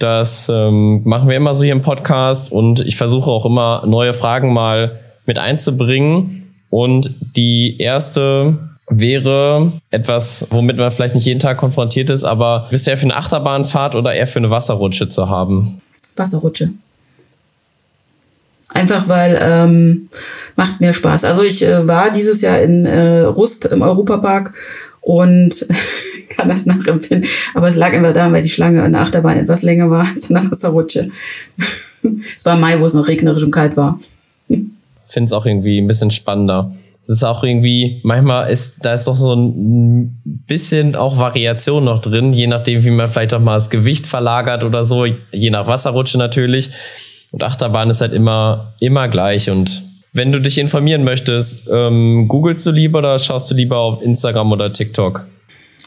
Das 0.00 0.48
ähm, 0.48 1.02
machen 1.04 1.28
wir 1.28 1.36
immer 1.36 1.54
so 1.54 1.62
hier 1.62 1.72
im 1.72 1.82
Podcast 1.82 2.50
und 2.50 2.80
ich 2.80 2.96
versuche 2.96 3.30
auch 3.30 3.44
immer 3.44 3.84
neue 3.86 4.14
Fragen 4.14 4.52
mal 4.52 4.98
mit 5.26 5.36
einzubringen. 5.36 6.54
Und 6.70 7.10
die 7.36 7.76
erste 7.78 8.58
wäre 8.88 9.72
etwas, 9.90 10.46
womit 10.48 10.78
man 10.78 10.90
vielleicht 10.90 11.14
nicht 11.14 11.26
jeden 11.26 11.38
Tag 11.38 11.58
konfrontiert 11.58 12.08
ist, 12.08 12.24
aber 12.24 12.66
bist 12.70 12.86
du 12.86 12.90
eher 12.90 12.96
für 12.96 13.04
eine 13.04 13.16
Achterbahnfahrt 13.16 13.94
oder 13.94 14.14
eher 14.14 14.26
für 14.26 14.38
eine 14.38 14.50
Wasserrutsche 14.50 15.10
zu 15.10 15.28
haben? 15.28 15.82
Wasserrutsche. 16.16 16.70
Einfach 18.72 19.06
weil 19.06 19.38
ähm, 19.42 20.08
macht 20.56 20.80
mir 20.80 20.94
Spaß. 20.94 21.24
Also 21.24 21.42
ich 21.42 21.62
äh, 21.62 21.86
war 21.86 22.10
dieses 22.10 22.40
Jahr 22.40 22.58
in 22.62 22.86
äh, 22.86 23.20
Rust 23.20 23.66
im 23.66 23.82
Europapark 23.82 24.54
und 25.02 25.66
kann 26.36 26.48
das 26.48 26.66
nachempfinden. 26.66 27.28
Aber 27.54 27.68
es 27.68 27.76
lag 27.76 27.92
einfach 27.92 28.12
daran, 28.12 28.32
weil 28.32 28.42
die 28.42 28.48
Schlange 28.48 28.82
an 28.82 28.92
der 28.92 29.02
Achterbahn 29.02 29.38
etwas 29.38 29.62
länger 29.62 29.90
war 29.90 30.06
als 30.06 30.30
an 30.30 30.40
der 30.40 30.50
Wasserrutsche. 30.50 31.10
es 32.36 32.44
war 32.44 32.56
Mai, 32.56 32.80
wo 32.80 32.86
es 32.86 32.94
noch 32.94 33.08
regnerisch 33.08 33.42
und 33.42 33.50
kalt 33.50 33.76
war. 33.76 33.98
Finde 34.48 35.26
es 35.26 35.32
auch 35.32 35.44
irgendwie 35.44 35.78
ein 35.78 35.86
bisschen 35.86 36.10
spannender. 36.10 36.72
Es 37.02 37.10
ist 37.10 37.24
auch 37.24 37.42
irgendwie, 37.42 38.00
manchmal 38.04 38.50
ist, 38.50 38.84
da 38.84 38.94
ist 38.94 39.06
doch 39.06 39.16
so 39.16 39.34
ein 39.34 40.22
bisschen 40.46 40.94
auch 40.94 41.18
Variation 41.18 41.84
noch 41.84 42.00
drin, 42.00 42.32
je 42.32 42.46
nachdem, 42.46 42.84
wie 42.84 42.90
man 42.90 43.10
vielleicht 43.10 43.34
auch 43.34 43.40
mal 43.40 43.56
das 43.56 43.70
Gewicht 43.70 44.06
verlagert 44.06 44.62
oder 44.62 44.84
so, 44.84 45.06
je 45.32 45.50
nach 45.50 45.66
Wasserrutsche 45.66 46.18
natürlich. 46.18 46.70
Und 47.32 47.42
Achterbahn 47.42 47.90
ist 47.90 48.00
halt 48.00 48.12
immer, 48.12 48.74
immer 48.80 49.08
gleich 49.08 49.50
und 49.50 49.82
wenn 50.12 50.32
du 50.32 50.40
dich 50.40 50.58
informieren 50.58 51.04
möchtest, 51.04 51.68
ähm, 51.72 52.26
googelst 52.26 52.66
du 52.66 52.72
lieber 52.72 52.98
oder 52.98 53.18
schaust 53.18 53.50
du 53.50 53.54
lieber 53.54 53.78
auf 53.78 54.02
Instagram 54.02 54.50
oder 54.50 54.72
TikTok? 54.72 55.26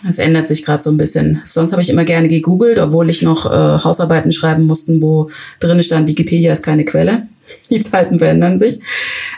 Das 0.06 0.18
ändert 0.18 0.48
sich 0.48 0.64
gerade 0.66 0.84
so 0.84 0.90
ein 0.90 0.98
bisschen. 0.98 1.42
Sonst 1.46 1.72
habe 1.72 1.82
ich 1.82 1.90
immer 1.90 2.04
gerne 2.04 2.28
gegoogelt, 2.28 2.78
obwohl 2.78 3.10
ich 3.10 3.22
noch 3.22 3.46
äh, 3.46 3.84
Hausarbeiten 3.84 4.32
schreiben 4.32 4.66
musste, 4.66 5.02
wo 5.02 5.30
drin 5.60 5.82
stand, 5.82 6.08
Wikipedia 6.08 6.52
ist 6.52 6.64
keine 6.64 6.84
Quelle. 6.84 7.28
Die 7.70 7.80
Zeiten 7.80 8.20
verändern 8.20 8.58
sich. 8.58 8.80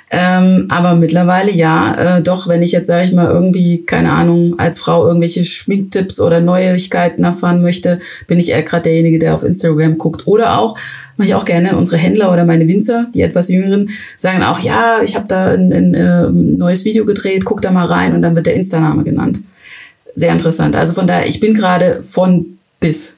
Ähm, 0.10 0.68
aber 0.70 0.96
mittlerweile 0.96 1.52
ja, 1.52 2.18
äh, 2.18 2.22
doch, 2.22 2.48
wenn 2.48 2.62
ich 2.62 2.72
jetzt, 2.72 2.88
sage 2.88 3.06
ich 3.06 3.12
mal, 3.12 3.28
irgendwie, 3.28 3.84
keine 3.84 4.12
Ahnung, 4.12 4.58
als 4.58 4.80
Frau 4.80 5.06
irgendwelche 5.06 5.44
Schminktipps 5.44 6.20
oder 6.20 6.40
Neuigkeiten 6.40 7.24
erfahren 7.24 7.62
möchte, 7.62 8.00
bin 8.28 8.40
ich 8.40 8.50
eher 8.50 8.64
gerade 8.64 8.84
derjenige, 8.84 9.20
der 9.20 9.34
auf 9.34 9.44
Instagram 9.44 9.98
guckt. 9.98 10.26
Oder 10.26 10.60
auch, 10.60 10.78
mache 11.18 11.28
ich 11.28 11.36
auch 11.36 11.46
gerne, 11.46 11.78
unsere 11.78 11.98
Händler 11.98 12.32
oder 12.32 12.46
meine 12.46 12.68
Winzer, 12.68 13.08
die 13.14 13.22
etwas 13.22 13.50
jüngeren, 13.50 13.90
sagen 14.18 14.44
auch, 14.44 14.60
ja, 14.60 15.02
ich 15.04 15.16
habe 15.16 15.28
da 15.28 15.52
ein, 15.52 15.72
ein, 15.72 15.96
ein 15.96 16.26
ähm, 16.28 16.54
neues 16.54 16.86
Video 16.86 17.06
gedreht, 17.06 17.46
guck 17.46 17.62
da 17.62 17.72
mal 17.72 17.86
rein 17.86 18.14
und 18.14 18.22
dann 18.22 18.36
wird 18.36 18.48
der 18.48 18.56
Insta-Name 18.56 19.04
genannt 19.04 19.40
sehr 20.16 20.32
interessant. 20.32 20.76
Also 20.76 20.94
von 20.94 21.06
daher, 21.06 21.28
ich 21.28 21.40
bin 21.40 21.54
gerade 21.54 22.02
von 22.02 22.58
bis 22.80 23.16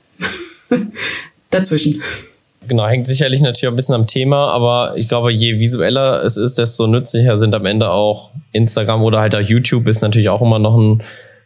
dazwischen. 1.51 2.01
Genau, 2.67 2.85
hängt 2.85 3.07
sicherlich 3.07 3.39
natürlich 3.41 3.67
auch 3.67 3.71
ein 3.71 3.77
bisschen 3.77 3.95
am 3.95 4.07
Thema, 4.07 4.49
aber 4.49 4.97
ich 4.97 5.07
glaube, 5.07 5.31
je 5.31 5.59
visueller 5.59 6.23
es 6.23 6.35
ist, 6.35 6.57
desto 6.57 6.85
nützlicher 6.85 7.37
sind 7.37 7.55
am 7.55 7.65
Ende 7.65 7.89
auch 7.89 8.31
Instagram 8.51 9.03
oder 9.03 9.21
halt 9.21 9.35
auch 9.35 9.41
YouTube 9.41 9.87
ist 9.87 10.01
natürlich 10.01 10.27
auch 10.27 10.41
immer 10.41 10.59
noch 10.59 10.75
ein 10.75 11.01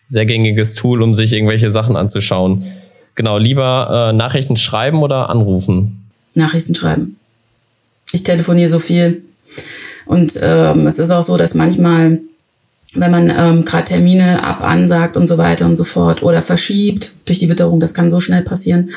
sehr 0.08 0.25
gängiges 0.25 0.74
Tool, 0.74 1.03
um 1.03 1.13
sich 1.13 1.31
irgendwelche 1.34 1.72
Sachen 1.72 1.96
anzuschauen. 1.96 2.65
Genau, 3.13 3.38
lieber 3.38 4.10
äh, 4.10 4.13
Nachrichten 4.13 4.55
schreiben 4.55 5.03
oder 5.03 5.29
anrufen? 5.29 6.10
Nachrichten 6.34 6.74
schreiben. 6.74 7.17
Ich 8.12 8.24
telefoniere 8.24 8.70
so 8.70 8.79
viel. 8.79 9.22
Und 10.05 10.39
ähm, 10.41 10.88
es 10.88 10.98
ist 10.98 11.12
auch 11.12 11.24
so, 11.24 11.38
dass 11.38 11.53
manchmal 11.53 12.20
wenn 12.94 13.12
man 13.12 13.30
ähm, 13.30 13.64
gerade 13.64 13.86
Termine 13.86 14.44
ab 14.44 14.64
ansagt 14.64 15.16
und 15.16 15.26
so 15.26 15.38
weiter 15.38 15.66
und 15.66 15.76
so 15.76 15.84
fort 15.84 16.24
oder 16.24 16.42
verschiebt 16.42 17.14
durch 17.26 17.40
die 17.40 17.50
Witterung, 17.50 17.80
das 17.80 17.94
kann 17.94 18.10
so 18.10 18.20
schnell 18.20 18.42
passieren. 18.42 18.90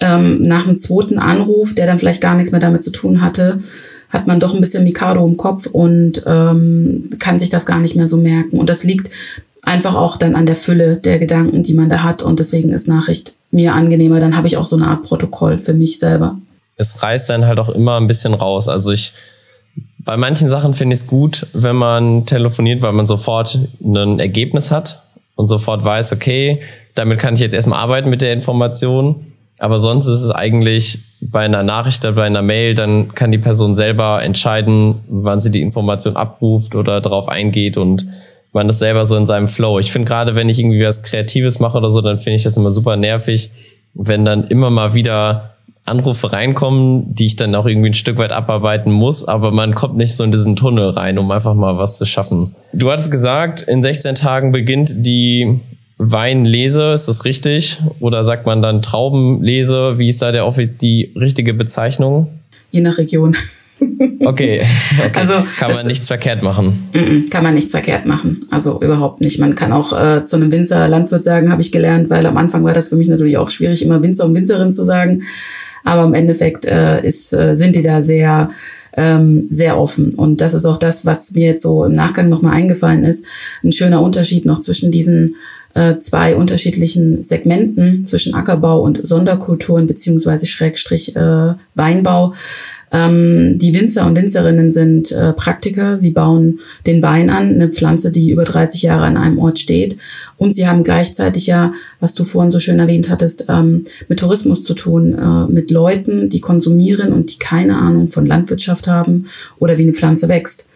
Ähm, 0.00 0.42
nach 0.42 0.64
dem 0.64 0.76
zweiten 0.76 1.18
Anruf, 1.18 1.74
der 1.74 1.86
dann 1.86 1.98
vielleicht 1.98 2.20
gar 2.20 2.34
nichts 2.34 2.52
mehr 2.52 2.60
damit 2.60 2.84
zu 2.84 2.90
tun 2.90 3.22
hatte, 3.22 3.60
hat 4.10 4.26
man 4.26 4.38
doch 4.38 4.54
ein 4.54 4.60
bisschen 4.60 4.84
Mikado 4.84 5.26
im 5.26 5.36
Kopf 5.36 5.66
und 5.66 6.22
ähm, 6.26 7.10
kann 7.18 7.38
sich 7.38 7.50
das 7.50 7.66
gar 7.66 7.80
nicht 7.80 7.96
mehr 7.96 8.06
so 8.06 8.16
merken. 8.16 8.58
Und 8.58 8.68
das 8.68 8.84
liegt 8.84 9.10
einfach 9.64 9.96
auch 9.96 10.16
dann 10.16 10.36
an 10.36 10.46
der 10.46 10.54
Fülle 10.54 10.96
der 10.96 11.18
Gedanken, 11.18 11.62
die 11.62 11.74
man 11.74 11.88
da 11.88 12.02
hat. 12.02 12.22
Und 12.22 12.38
deswegen 12.38 12.72
ist 12.72 12.86
Nachricht 12.86 13.34
mir 13.50 13.74
angenehmer. 13.74 14.20
Dann 14.20 14.36
habe 14.36 14.46
ich 14.46 14.56
auch 14.56 14.66
so 14.66 14.76
eine 14.76 14.86
Art 14.86 15.02
Protokoll 15.02 15.58
für 15.58 15.74
mich 15.74 15.98
selber. 15.98 16.38
Es 16.76 17.02
reißt 17.02 17.30
dann 17.30 17.46
halt 17.46 17.58
auch 17.58 17.70
immer 17.70 17.96
ein 17.96 18.06
bisschen 18.06 18.34
raus. 18.34 18.68
Also 18.68 18.92
ich 18.92 19.12
bei 20.04 20.16
manchen 20.16 20.48
Sachen 20.48 20.74
finde 20.74 20.94
ich 20.94 21.00
es 21.00 21.06
gut, 21.06 21.46
wenn 21.52 21.76
man 21.76 22.26
telefoniert, 22.26 22.82
weil 22.82 22.92
man 22.92 23.06
sofort 23.06 23.58
ein 23.82 24.18
Ergebnis 24.18 24.70
hat 24.70 25.00
und 25.36 25.48
sofort 25.48 25.84
weiß, 25.84 26.12
okay, 26.12 26.60
damit 26.94 27.18
kann 27.18 27.34
ich 27.34 27.40
jetzt 27.40 27.54
erstmal 27.54 27.80
arbeiten 27.80 28.10
mit 28.10 28.22
der 28.22 28.32
Information. 28.32 29.26
Aber 29.58 29.78
sonst 29.78 30.06
ist 30.06 30.22
es 30.22 30.30
eigentlich 30.30 30.98
bei 31.20 31.44
einer 31.44 31.62
Nachricht 31.62 32.04
oder 32.04 32.14
bei 32.14 32.24
einer 32.24 32.42
Mail, 32.42 32.74
dann 32.74 33.14
kann 33.14 33.32
die 33.32 33.38
Person 33.38 33.74
selber 33.74 34.22
entscheiden, 34.22 34.96
wann 35.08 35.40
sie 35.40 35.50
die 35.50 35.62
Information 35.62 36.16
abruft 36.16 36.74
oder 36.74 37.00
darauf 37.00 37.28
eingeht 37.28 37.76
und 37.76 38.06
man 38.52 38.68
ist 38.68 38.78
selber 38.78 39.04
so 39.04 39.16
in 39.16 39.26
seinem 39.26 39.48
Flow. 39.48 39.80
Ich 39.80 39.90
finde 39.90 40.08
gerade, 40.08 40.34
wenn 40.34 40.48
ich 40.48 40.60
irgendwie 40.60 40.84
was 40.84 41.02
Kreatives 41.02 41.58
mache 41.58 41.78
oder 41.78 41.90
so, 41.90 42.00
dann 42.00 42.18
finde 42.18 42.36
ich 42.36 42.44
das 42.44 42.56
immer 42.56 42.70
super 42.70 42.96
nervig, 42.96 43.50
wenn 43.94 44.24
dann 44.24 44.48
immer 44.48 44.70
mal 44.70 44.94
wieder 44.94 45.53
Anrufe 45.84 46.32
reinkommen, 46.32 47.14
die 47.14 47.26
ich 47.26 47.36
dann 47.36 47.54
auch 47.54 47.66
irgendwie 47.66 47.90
ein 47.90 47.94
Stück 47.94 48.16
weit 48.16 48.32
abarbeiten 48.32 48.90
muss, 48.90 49.26
aber 49.26 49.50
man 49.50 49.74
kommt 49.74 49.96
nicht 49.96 50.14
so 50.14 50.24
in 50.24 50.32
diesen 50.32 50.56
Tunnel 50.56 50.90
rein, 50.90 51.18
um 51.18 51.30
einfach 51.30 51.54
mal 51.54 51.76
was 51.76 51.98
zu 51.98 52.06
schaffen. 52.06 52.54
Du 52.72 52.90
hattest 52.90 53.10
gesagt, 53.10 53.60
in 53.60 53.82
16 53.82 54.14
Tagen 54.14 54.50
beginnt 54.50 55.06
die 55.06 55.60
Weinlese, 55.98 56.92
ist 56.92 57.06
das 57.06 57.24
richtig? 57.26 57.78
Oder 58.00 58.24
sagt 58.24 58.46
man 58.46 58.62
dann 58.62 58.80
Traubenlese? 58.80 59.98
Wie 59.98 60.08
ist 60.08 60.22
da 60.22 60.32
der 60.32 60.50
die 60.50 61.12
richtige 61.16 61.52
Bezeichnung? 61.52 62.28
Je 62.70 62.80
nach 62.80 62.96
Region. 62.96 63.36
Okay. 63.80 64.62
okay. 64.98 65.10
Also 65.14 65.34
kann 65.58 65.72
man 65.72 65.86
nichts 65.86 66.08
verkehrt 66.08 66.42
machen. 66.42 66.88
Kann 67.30 67.42
man 67.42 67.54
nichts 67.54 67.70
verkehrt 67.70 68.06
machen. 68.06 68.40
Also 68.50 68.80
überhaupt 68.80 69.20
nicht. 69.20 69.38
Man 69.38 69.54
kann 69.54 69.72
auch 69.72 69.92
äh, 69.92 70.24
zu 70.24 70.36
einem 70.36 70.52
Winzer 70.52 70.88
Landwirt 70.88 71.24
sagen, 71.24 71.50
habe 71.50 71.62
ich 71.62 71.72
gelernt, 71.72 72.10
weil 72.10 72.24
am 72.26 72.36
Anfang 72.36 72.64
war 72.64 72.74
das 72.74 72.88
für 72.88 72.96
mich 72.96 73.08
natürlich 73.08 73.36
auch 73.36 73.50
schwierig, 73.50 73.82
immer 73.82 74.02
Winzer 74.02 74.24
und 74.24 74.34
Winzerin 74.34 74.72
zu 74.72 74.84
sagen. 74.84 75.22
Aber 75.82 76.04
im 76.04 76.14
Endeffekt 76.14 76.64
äh, 76.66 77.04
ist, 77.04 77.32
äh, 77.32 77.54
sind 77.54 77.74
die 77.76 77.82
da 77.82 78.00
sehr 78.00 78.50
ähm, 78.96 79.46
sehr 79.50 79.78
offen. 79.78 80.14
Und 80.14 80.40
das 80.40 80.54
ist 80.54 80.64
auch 80.64 80.76
das, 80.76 81.04
was 81.04 81.32
mir 81.32 81.46
jetzt 81.46 81.62
so 81.62 81.84
im 81.84 81.92
Nachgang 81.92 82.28
nochmal 82.28 82.54
eingefallen 82.54 83.04
ist. 83.04 83.26
Ein 83.62 83.72
schöner 83.72 84.00
Unterschied 84.00 84.44
noch 84.44 84.60
zwischen 84.60 84.90
diesen 84.90 85.36
äh, 85.74 85.98
zwei 85.98 86.36
unterschiedlichen 86.36 87.22
Segmenten 87.22 88.06
zwischen 88.06 88.34
Ackerbau 88.34 88.80
und 88.80 89.06
Sonderkulturen 89.06 89.86
beziehungsweise 89.86 90.46
Schrägstrich 90.46 91.14
äh, 91.16 91.54
Weinbau. 91.74 92.32
Ähm, 92.92 93.58
die 93.58 93.74
Winzer 93.74 94.06
und 94.06 94.16
Winzerinnen 94.16 94.70
sind 94.70 95.10
äh, 95.10 95.32
Praktiker. 95.32 95.98
Sie 95.98 96.10
bauen 96.10 96.60
den 96.86 97.02
Wein 97.02 97.28
an, 97.28 97.54
eine 97.54 97.68
Pflanze, 97.68 98.12
die 98.12 98.30
über 98.30 98.44
30 98.44 98.82
Jahre 98.82 99.04
an 99.04 99.16
einem 99.16 99.38
Ort 99.38 99.58
steht. 99.58 99.96
Und 100.36 100.54
sie 100.54 100.68
haben 100.68 100.84
gleichzeitig 100.84 101.48
ja, 101.48 101.72
was 101.98 102.14
du 102.14 102.22
vorhin 102.22 102.52
so 102.52 102.60
schön 102.60 102.78
erwähnt 102.78 103.10
hattest, 103.10 103.46
ähm, 103.48 103.82
mit 104.08 104.20
Tourismus 104.20 104.62
zu 104.62 104.74
tun, 104.74 105.12
äh, 105.14 105.52
mit 105.52 105.72
Leuten, 105.72 106.28
die 106.28 106.40
konsumieren 106.40 107.12
und 107.12 107.32
die 107.32 107.38
keine 107.38 107.76
Ahnung 107.78 108.08
von 108.08 108.26
Landwirtschaft 108.26 108.86
haben 108.86 109.26
oder 109.58 109.76
wie 109.76 109.82
eine 109.82 109.92
Pflanze 109.92 110.28
wächst. 110.28 110.68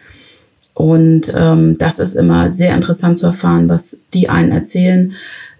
Und 0.79 1.33
ähm, 1.35 1.77
das 1.77 1.99
ist 1.99 2.15
immer 2.15 2.51
sehr 2.51 2.73
interessant 2.73 3.17
zu 3.17 3.25
erfahren, 3.25 3.67
was 3.67 4.03
die 4.13 4.29
einen 4.29 4.53
erzählen, 4.53 5.11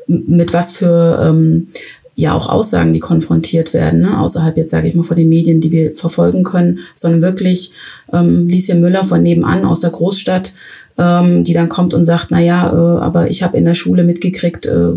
mit 0.08 0.54
was 0.54 0.72
für 0.72 1.20
ähm, 1.22 1.68
ja 2.16 2.34
auch 2.34 2.48
Aussagen, 2.48 2.94
die 2.94 3.02
konfrontiert 3.02 3.74
werden, 3.74 4.00
ne? 4.00 4.18
außerhalb 4.18 4.56
jetzt 4.56 4.72
sage 4.72 4.88
ich 4.88 4.96
mal 4.96 5.04
von 5.04 5.18
den 5.18 5.28
Medien, 5.28 5.60
die 5.60 5.74
wir 5.74 5.94
verfolgen 5.94 6.44
können, 6.44 6.80
sondern 6.96 7.22
wirklich 7.22 7.74
ähm, 8.14 8.48
Lieschen 8.48 8.80
Müller 8.80 9.04
von 9.04 9.22
nebenan 9.22 9.66
aus 9.66 9.82
der 9.82 9.90
Großstadt, 9.90 10.54
ähm, 10.98 11.44
die 11.44 11.54
dann 11.54 11.68
kommt 11.68 11.94
und 11.94 12.06
sagt, 12.06 12.28
na 12.30 12.40
ja, 12.40 12.72
äh, 12.72 13.02
aber 13.02 13.30
ich 13.30 13.44
habe 13.44 13.58
in 13.58 13.66
der 13.66 13.74
Schule 13.74 14.06
mitgekriegt, 14.06 14.68
äh, 14.68 14.92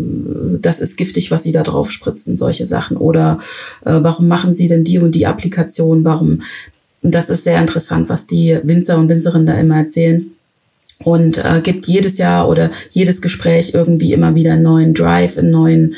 das 0.61 0.79
ist 0.79 0.95
giftig, 0.95 1.31
was 1.31 1.43
sie 1.43 1.51
da 1.51 1.63
drauf 1.63 1.91
spritzen, 1.91 2.37
solche 2.37 2.65
Sachen. 2.65 2.95
Oder 2.95 3.39
äh, 3.83 3.99
warum 4.01 4.29
machen 4.29 4.53
sie 4.53 4.67
denn 4.67 4.85
die 4.85 4.99
und 4.99 5.15
die 5.15 5.27
Applikation? 5.27 6.05
Warum 6.05 6.39
und 7.03 7.13
das 7.13 7.29
ist 7.29 7.43
sehr 7.43 7.59
interessant, 7.59 8.09
was 8.09 8.25
die 8.27 8.57
Winzer 8.63 8.97
und 8.97 9.09
Winzerinnen 9.09 9.45
da 9.45 9.53
immer 9.55 9.77
erzählen. 9.77 10.31
Und 11.03 11.37
äh, 11.37 11.59
gibt 11.61 11.85
jedes 11.85 12.17
Jahr 12.17 12.47
oder 12.47 12.71
jedes 12.91 13.21
Gespräch 13.21 13.73
irgendwie 13.73 14.13
immer 14.13 14.35
wieder 14.35 14.53
einen 14.53 14.63
neuen 14.63 14.93
Drive, 14.93 15.37
einen 15.37 15.51
neuen, 15.51 15.95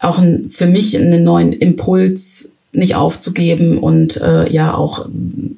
auch 0.00 0.18
ein, 0.18 0.50
für 0.50 0.66
mich 0.66 0.96
einen 0.96 1.22
neuen 1.22 1.52
Impuls, 1.52 2.52
nicht 2.72 2.96
aufzugeben 2.96 3.78
und 3.78 4.20
äh, 4.20 4.52
ja 4.52 4.74
auch 4.74 5.06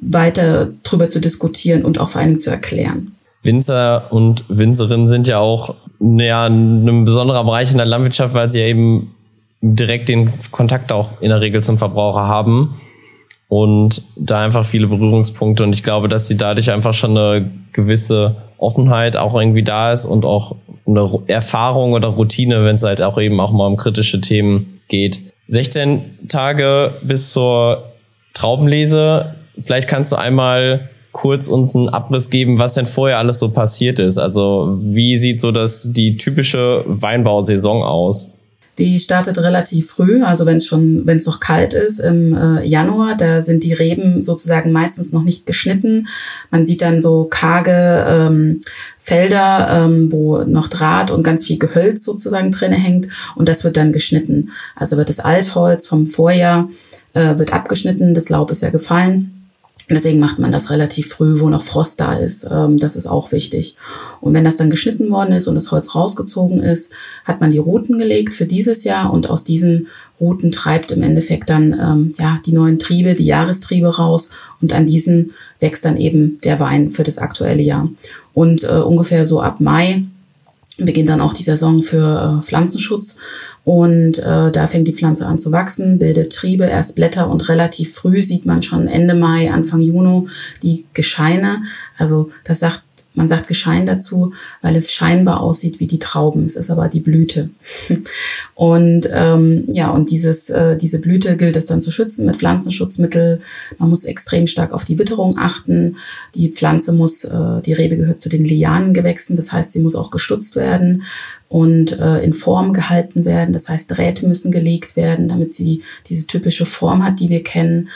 weiter 0.01 0.69
drüber 0.85 1.09
zu 1.09 1.19
diskutieren 1.19 1.85
und 1.85 1.99
auch 1.99 2.11
vor 2.11 2.21
allen 2.21 2.31
Dingen 2.31 2.41
zu 2.41 2.51
erklären. 2.51 3.13
Winzer 3.43 4.13
und 4.13 4.45
Winzerinnen 4.49 5.09
sind 5.09 5.27
ja 5.27 5.39
auch 5.39 5.75
ja, 6.01 6.47
ein 6.47 7.05
besonderer 7.05 7.43
Bereich 7.43 7.73
in 7.73 7.79
der 7.79 7.87
Landwirtschaft, 7.87 8.35
weil 8.35 8.51
sie 8.51 8.61
ja 8.61 8.67
eben 8.67 9.15
direkt 9.63 10.09
den 10.09 10.33
Kontakt 10.53 10.93
auch 10.93 11.21
in 11.21 11.31
der 11.31 11.41
Regel 11.41 11.65
zum 11.65 11.79
Verbraucher 11.79 12.29
haben 12.29 12.75
und 13.49 14.03
da 14.17 14.45
einfach 14.45 14.65
viele 14.65 14.87
Berührungspunkte 14.87 15.65
und 15.65 15.75
ich 15.75 15.83
glaube, 15.83 16.09
dass 16.09 16.29
sie 16.29 16.37
dadurch 16.37 16.71
einfach 16.71 16.95
schon 16.95 17.17
eine 17.17 17.51
gewisse 17.73 18.37
Offenheit 18.59 19.17
auch 19.17 19.35
irgendwie 19.39 19.63
da 19.63 19.93
ist 19.93 20.05
und 20.05 20.25
auch 20.25 20.57
eine 20.87 21.09
Erfahrung 21.27 21.93
oder 21.93 22.09
Routine, 22.09 22.65
wenn 22.65 22.77
es 22.77 22.83
halt 22.83 23.01
auch 23.03 23.19
eben 23.19 23.41
auch 23.41 23.51
mal 23.51 23.67
um 23.67 23.77
kritische 23.77 24.21
Themen 24.21 24.81
geht. 24.89 25.21
16 25.49 26.29
Tage 26.29 26.95
bis 27.03 27.33
zur 27.33 27.85
Traubenlese. 28.35 29.35
Vielleicht 29.59 29.89
kannst 29.89 30.13
du 30.13 30.17
einmal 30.17 30.91
kurz 31.13 31.49
uns 31.49 31.75
einen 31.75 31.89
Abriss 31.89 32.31
geben, 32.31 32.59
was 32.59 32.75
denn 32.75 32.87
vorher 32.87 33.19
alles 33.19 33.39
so 33.39 33.51
passiert 33.51 33.99
ist. 33.99 34.19
Also 34.19 34.77
wie 34.81 35.17
sieht 35.17 35.41
so 35.41 35.53
das 35.53 35.93
die 35.93 36.17
typische 36.17 36.85
Weinbausaison 36.87 37.83
aus? 37.83 38.38
Die 38.79 38.99
startet 38.99 39.39
relativ 39.39 39.91
früh, 39.91 40.23
also 40.23 40.47
wenn 40.47 40.57
es 40.57 40.67
schon, 40.67 41.07
wenn 41.07 41.17
es 41.17 41.27
noch 41.27 41.41
kalt 41.41 41.75
ist 41.75 41.99
im 41.99 42.35
äh, 42.35 42.65
Januar, 42.65 43.17
da 43.17 43.43
sind 43.43 43.65
die 43.65 43.73
Reben 43.73 44.23
sozusagen 44.23 44.71
meistens 44.71 45.13
noch 45.13 45.25
nicht 45.25 45.47
geschnitten. 45.47 46.07
Man 46.51 46.65
sieht 46.65 46.81
dann 46.81 47.01
so 47.01 47.25
karge 47.25 48.07
ähm, 48.09 48.61
Felder, 48.99 49.85
ähm, 49.85 50.13
wo 50.13 50.45
noch 50.45 50.69
Draht 50.69 51.11
und 51.11 51.25
ganz 51.25 51.45
viel 51.45 51.59
Gehölz 51.59 52.05
sozusagen 52.05 52.51
drinne 52.51 52.77
hängt 52.77 53.09
und 53.35 53.49
das 53.49 53.65
wird 53.65 53.77
dann 53.77 53.93
geschnitten. 53.93 54.51
Also 54.77 54.97
wird 54.97 55.09
das 55.09 55.21
Altholz 55.21 55.87
vom 55.87 56.07
Vorjahr 56.07 56.69
äh, 57.15 57.37
wird 57.39 57.53
abgeschnitten, 57.53 58.15
das 58.15 58.29
Laub 58.29 58.51
ist 58.51 58.63
ja 58.63 58.71
gefallen 58.71 59.38
Deswegen 59.91 60.19
macht 60.19 60.39
man 60.39 60.53
das 60.53 60.71
relativ 60.71 61.09
früh, 61.09 61.41
wo 61.41 61.49
noch 61.49 61.63
Frost 61.63 61.99
da 62.01 62.15
ist. 62.15 62.47
Ähm, 62.51 62.79
das 62.79 62.95
ist 62.95 63.07
auch 63.07 63.33
wichtig. 63.33 63.75
Und 64.21 64.35
wenn 64.35 64.45
das 64.45 64.57
dann 64.57 64.69
geschnitten 64.69 65.11
worden 65.11 65.33
ist 65.33 65.49
und 65.49 65.55
das 65.55 65.71
Holz 65.71 65.95
rausgezogen 65.95 66.61
ist, 66.61 66.93
hat 67.25 67.41
man 67.41 67.51
die 67.51 67.59
Routen 67.59 67.99
gelegt 67.99 68.35
für 68.35 68.45
dieses 68.45 68.85
Jahr 68.85 69.13
und 69.13 69.31
aus 69.31 69.45
diesen 69.45 69.87
Routen 70.21 70.51
treibt 70.51 70.91
im 70.91 71.03
Endeffekt 71.03 71.49
dann 71.49 71.73
ähm, 71.73 72.15
ja 72.19 72.39
die 72.45 72.53
neuen 72.53 72.79
Triebe, 72.79 73.15
die 73.15 73.27
Jahrestriebe 73.27 73.97
raus 73.97 74.31
und 74.61 74.75
an 74.75 74.85
diesen 74.85 75.33
wächst 75.61 75.85
dann 75.85 75.97
eben 75.97 76.39
der 76.45 76.61
Wein 76.61 76.91
für 76.91 77.03
das 77.03 77.19
aktuelle 77.19 77.63
Jahr. 77.63 77.89
Und 78.35 78.65
äh, 78.65 78.81
ungefähr 78.81 79.25
so 79.25 79.41
ab 79.41 79.61
Mai 79.61 80.03
beginnt 80.79 81.09
dann 81.09 81.21
auch 81.21 81.35
die 81.35 81.43
Saison 81.43 81.83
für 81.83 82.39
äh, 82.39 82.43
Pflanzenschutz 82.43 83.17
und 83.65 84.19
äh, 84.19 84.51
da 84.51 84.67
fängt 84.67 84.89
die 84.89 84.95
Pflanze 84.95 85.27
an 85.27 85.39
zu 85.39 85.53
wachsen, 85.53 85.99
bildet 85.99 86.33
Triebe, 86.33 86.65
erst 86.65 86.95
Blätter 86.95 87.29
und 87.29 87.49
relativ 87.51 87.93
früh 87.93 88.23
sieht 88.23 88.47
man 88.47 88.63
schon 88.63 88.89
Ende 88.89 89.15
Mai, 89.15 89.53
Anfang 89.53 89.81
Juni 89.81 90.27
die 90.63 90.87
Gescheine. 90.95 91.63
Also 91.99 92.31
das 92.45 92.61
sagt 92.61 92.83
man 93.15 93.27
sagt 93.27 93.49
Geschein 93.49 93.87
dazu, 93.87 94.33
weil 94.63 94.77
es 94.77 94.93
scheinbar 94.93 95.41
aussieht 95.41 95.81
wie 95.81 95.87
die 95.87 95.99
Trauben. 95.99 96.45
Es 96.45 96.55
ist 96.55 96.71
aber 96.71 96.89
die 96.89 97.01
Blüte. 97.01 97.51
und 98.55 99.09
ähm, 99.13 99.65
ja, 99.69 99.91
und 99.91 100.11
dieses, 100.11 100.51
äh, 100.51 100.77
diese 100.77 101.01
Blüte 101.01 101.37
gilt 101.37 101.57
es 101.57 101.67
dann 101.67 101.81
zu 101.81 101.91
schützen 101.91 102.27
mit 102.27 102.37
Pflanzenschutzmittel. 102.37 103.41
Man 103.79 103.91
muss 103.91 104.05
extrem 104.05 104.47
stark 104.47 104.73
auf 104.73 104.85
die 104.85 104.99
Witterung 104.99 105.37
achten. 105.37 105.97
Die 106.35 106.53
Pflanze 106.53 106.93
muss, 106.93 107.25
äh, 107.25 107.61
die 107.65 107.73
Rebe 107.73 107.97
gehört 107.97 108.21
zu 108.21 108.29
den 108.29 108.45
Lianengewächsen, 108.45 109.37
das 109.37 109.53
heißt, 109.53 109.73
sie 109.73 109.81
muss 109.81 109.97
auch 109.97 110.11
gestutzt 110.11 110.55
werden 110.57 111.03
und 111.49 111.99
äh, 111.99 112.23
in 112.23 112.33
Form 112.33 112.73
gehalten 112.73 113.25
werden. 113.25 113.53
Das 113.53 113.69
heißt, 113.69 113.91
Drähte 113.91 114.27
müssen 114.27 114.51
gelegt 114.51 114.97
werden, 114.97 115.29
damit 115.29 115.53
sie 115.53 115.83
diese 116.09 116.27
typische 116.27 116.67
Form 116.67 117.05
hat, 117.05 117.21
die 117.21 117.31
wir 117.31 117.43
kennen. 117.43 117.89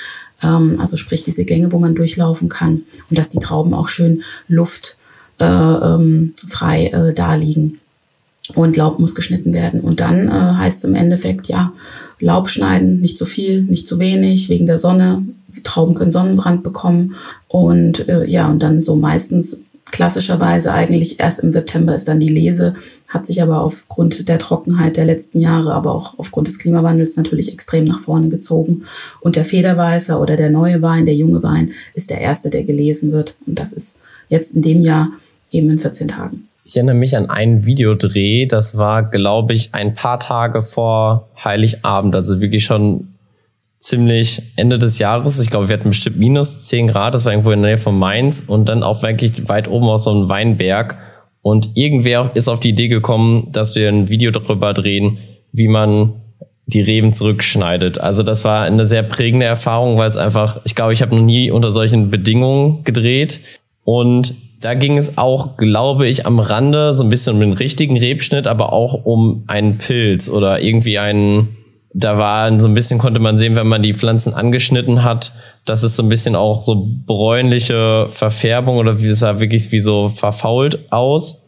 Ähm, 0.43 0.79
also 0.81 0.97
sprich 0.97 1.23
diese 1.23 1.45
Gänge, 1.45 1.73
wo 1.73 1.79
man 1.79 1.95
durchlaufen 1.95 2.49
kann 2.49 2.83
und 3.11 3.19
dass 3.19 3.29
die 3.29 3.39
Trauben 3.39 3.75
auch 3.75 3.89
schön 3.89 4.23
Luft 4.49 4.97
äh, 5.39 5.45
ähm, 5.45 6.35
äh, 6.61 7.13
da 7.13 7.35
liegen. 7.35 7.79
Und 8.55 8.77
Laub 8.77 8.99
muss 8.99 9.15
geschnitten 9.15 9.55
werden. 9.55 9.81
Und 9.81 10.01
dann 10.01 10.29
äh, 10.29 10.31
heißt 10.31 10.79
es 10.79 10.85
im 10.85 10.97
Endeffekt, 10.97 11.49
ja, 11.49 11.73
Laub 12.19 12.49
schneiden, 12.49 13.01
nicht 13.01 13.17
zu 13.17 13.25
viel, 13.25 13.63
nicht 13.63 13.87
zu 13.87 13.99
wenig, 13.99 14.49
wegen 14.49 14.67
der 14.67 14.79
Sonne. 14.79 15.25
Trauben 15.63 15.95
können 15.95 16.11
Sonnenbrand 16.11 16.63
bekommen. 16.63 17.15
Und 17.49 18.09
äh, 18.09 18.27
ja, 18.27 18.49
und 18.49 18.63
dann 18.63 18.83
so 18.83 18.97
meistens 18.97 19.61
klassischerweise 19.93 20.73
eigentlich 20.73 21.21
erst 21.21 21.41
im 21.41 21.51
September 21.51 21.95
ist 21.95 22.09
dann 22.09 22.19
die 22.19 22.29
Lese, 22.29 22.75
hat 23.11 23.27
sich 23.27 23.43
aber 23.43 23.61
aufgrund 23.61 24.29
der 24.29 24.39
Trockenheit 24.39 24.97
der 24.97 25.05
letzten 25.05 25.39
Jahre, 25.39 25.75
aber 25.75 25.95
auch 25.95 26.19
aufgrund 26.19 26.49
des 26.49 26.59
Klimawandels 26.59 27.17
natürlich 27.17 27.53
extrem 27.53 27.85
nach 27.85 28.01
vorne 28.01 28.31
gezogen. 28.31 28.85
Und 29.21 29.37
der 29.37 29.45
Federweißer 29.45 30.21
oder 30.21 30.37
der 30.37 30.51
neue 30.51 30.83
Wein, 30.83 31.07
der 31.07 31.15
junge 31.15 31.43
Wein, 31.43 31.73
ist 31.95 32.11
der 32.11 32.21
erste, 32.21 32.51
der 32.51 32.65
gelesen 32.65 33.13
wird. 33.13 33.37
Und 33.47 33.59
das 33.59 33.73
ist 33.73 34.01
jetzt 34.29 34.57
in 34.57 34.63
dem 34.63 34.81
Jahr 34.81 35.13
eben 35.51 35.71
in 35.71 35.79
14 35.79 36.09
Tagen. 36.09 36.49
Ich 36.65 36.77
erinnere 36.77 36.97
mich 36.97 37.17
an 37.17 37.29
einen 37.29 37.67
Videodreh, 37.67 38.47
das 38.47 38.77
war, 38.77 39.03
glaube 39.03 39.53
ich, 39.53 39.75
ein 39.75 39.95
paar 39.95 40.19
Tage 40.21 40.63
vor 40.63 41.29
Heiligabend, 41.43 42.15
also 42.15 42.41
wirklich 42.41 42.65
schon 42.65 43.09
ziemlich 43.83 44.41
Ende 44.57 44.79
des 44.79 44.99
Jahres. 44.99 45.41
Ich 45.41 45.51
glaube, 45.51 45.69
wir 45.69 45.77
hatten 45.77 45.91
bestimmt 45.91 46.17
minus 46.17 46.67
10 46.67 46.89
Grad. 46.89 47.15
Das 47.15 47.25
war 47.25 47.33
irgendwo 47.33 47.51
in 47.51 47.61
der 47.61 47.73
Nähe 47.73 47.79
von 47.79 47.99
Mainz 47.99 48.45
und 48.47 48.69
dann 48.69 48.83
auch 48.83 49.03
wirklich 49.03 49.49
weit 49.49 49.69
oben 49.69 49.89
aus 49.89 50.05
so 50.05 50.11
einem 50.11 50.29
Weinberg. 50.29 50.97
Und 51.43 51.71
irgendwer 51.75 52.31
ist 52.35 52.49
auf 52.49 52.61
die 52.61 52.71
Idee 52.71 52.89
gekommen, 52.89 53.49
dass 53.51 53.75
wir 53.75 53.89
ein 53.89 54.09
Video 54.09 54.31
darüber 54.31 54.73
drehen, 54.73 55.19
wie 55.51 55.67
man 55.67 56.13
die 56.67 56.81
Reben 56.81 57.13
zurückschneidet. 57.13 58.01
Also 58.01 58.23
das 58.23 58.45
war 58.45 58.63
eine 58.63 58.87
sehr 58.87 59.03
prägende 59.03 59.47
Erfahrung, 59.47 59.99
weil 59.99 60.09
es 60.09 60.17
einfach, 60.17 60.61
ich 60.65 60.77
glaube, 60.77 60.93
ich 60.93 61.03
habe 61.03 61.17
noch 61.17 61.23
nie 61.23 61.51
unter 61.51 61.73
solchen 61.73 62.09
Bedingungen 62.09 62.85
gedreht. 62.85 63.41
Und 63.83 64.35
da 64.61 64.75
ging 64.75 64.97
es 64.97 65.19
auch, 65.19 65.57
glaube 65.57 66.07
ich, 66.07 66.25
am 66.25 66.39
Rande 66.39 66.95
so 66.95 67.03
ein 67.03 67.09
bisschen 67.09 67.35
um 67.35 67.41
den 67.41 67.53
richtigen 67.53 67.99
Rebschnitt, 67.99 68.47
aber 68.47 68.73
auch 68.73 69.05
um 69.05 69.43
einen 69.49 69.77
Pilz 69.77 70.29
oder 70.29 70.61
irgendwie 70.61 71.01
einen, 71.01 71.57
da 71.95 72.19
war 72.19 72.61
so 72.61 72.69
ein 72.69 72.75
bisschen, 72.75 72.99
konnte 72.99 73.21
man 73.21 73.37
sehen, 73.37 73.55
wenn 73.55 73.67
man 73.67 73.83
die 73.83 73.95
Pflanzen 73.95 74.35
angeschnitten 74.35 75.05
hat, 75.05 75.33
dass 75.65 75.83
es 75.83 75.97
so 75.97 76.03
ein 76.03 76.09
bisschen 76.09 76.37
auch 76.37 76.63
so 76.63 76.89
bräunliche 77.07 78.07
Verfärbung 78.11 78.79
oder 78.79 79.03
wie 79.03 79.09
es 79.09 79.21
sah 79.21 79.41
wirklich 79.41 79.71
wie 79.73 79.81
so 79.81 80.09
verfault 80.09 80.91
aus. 80.91 81.43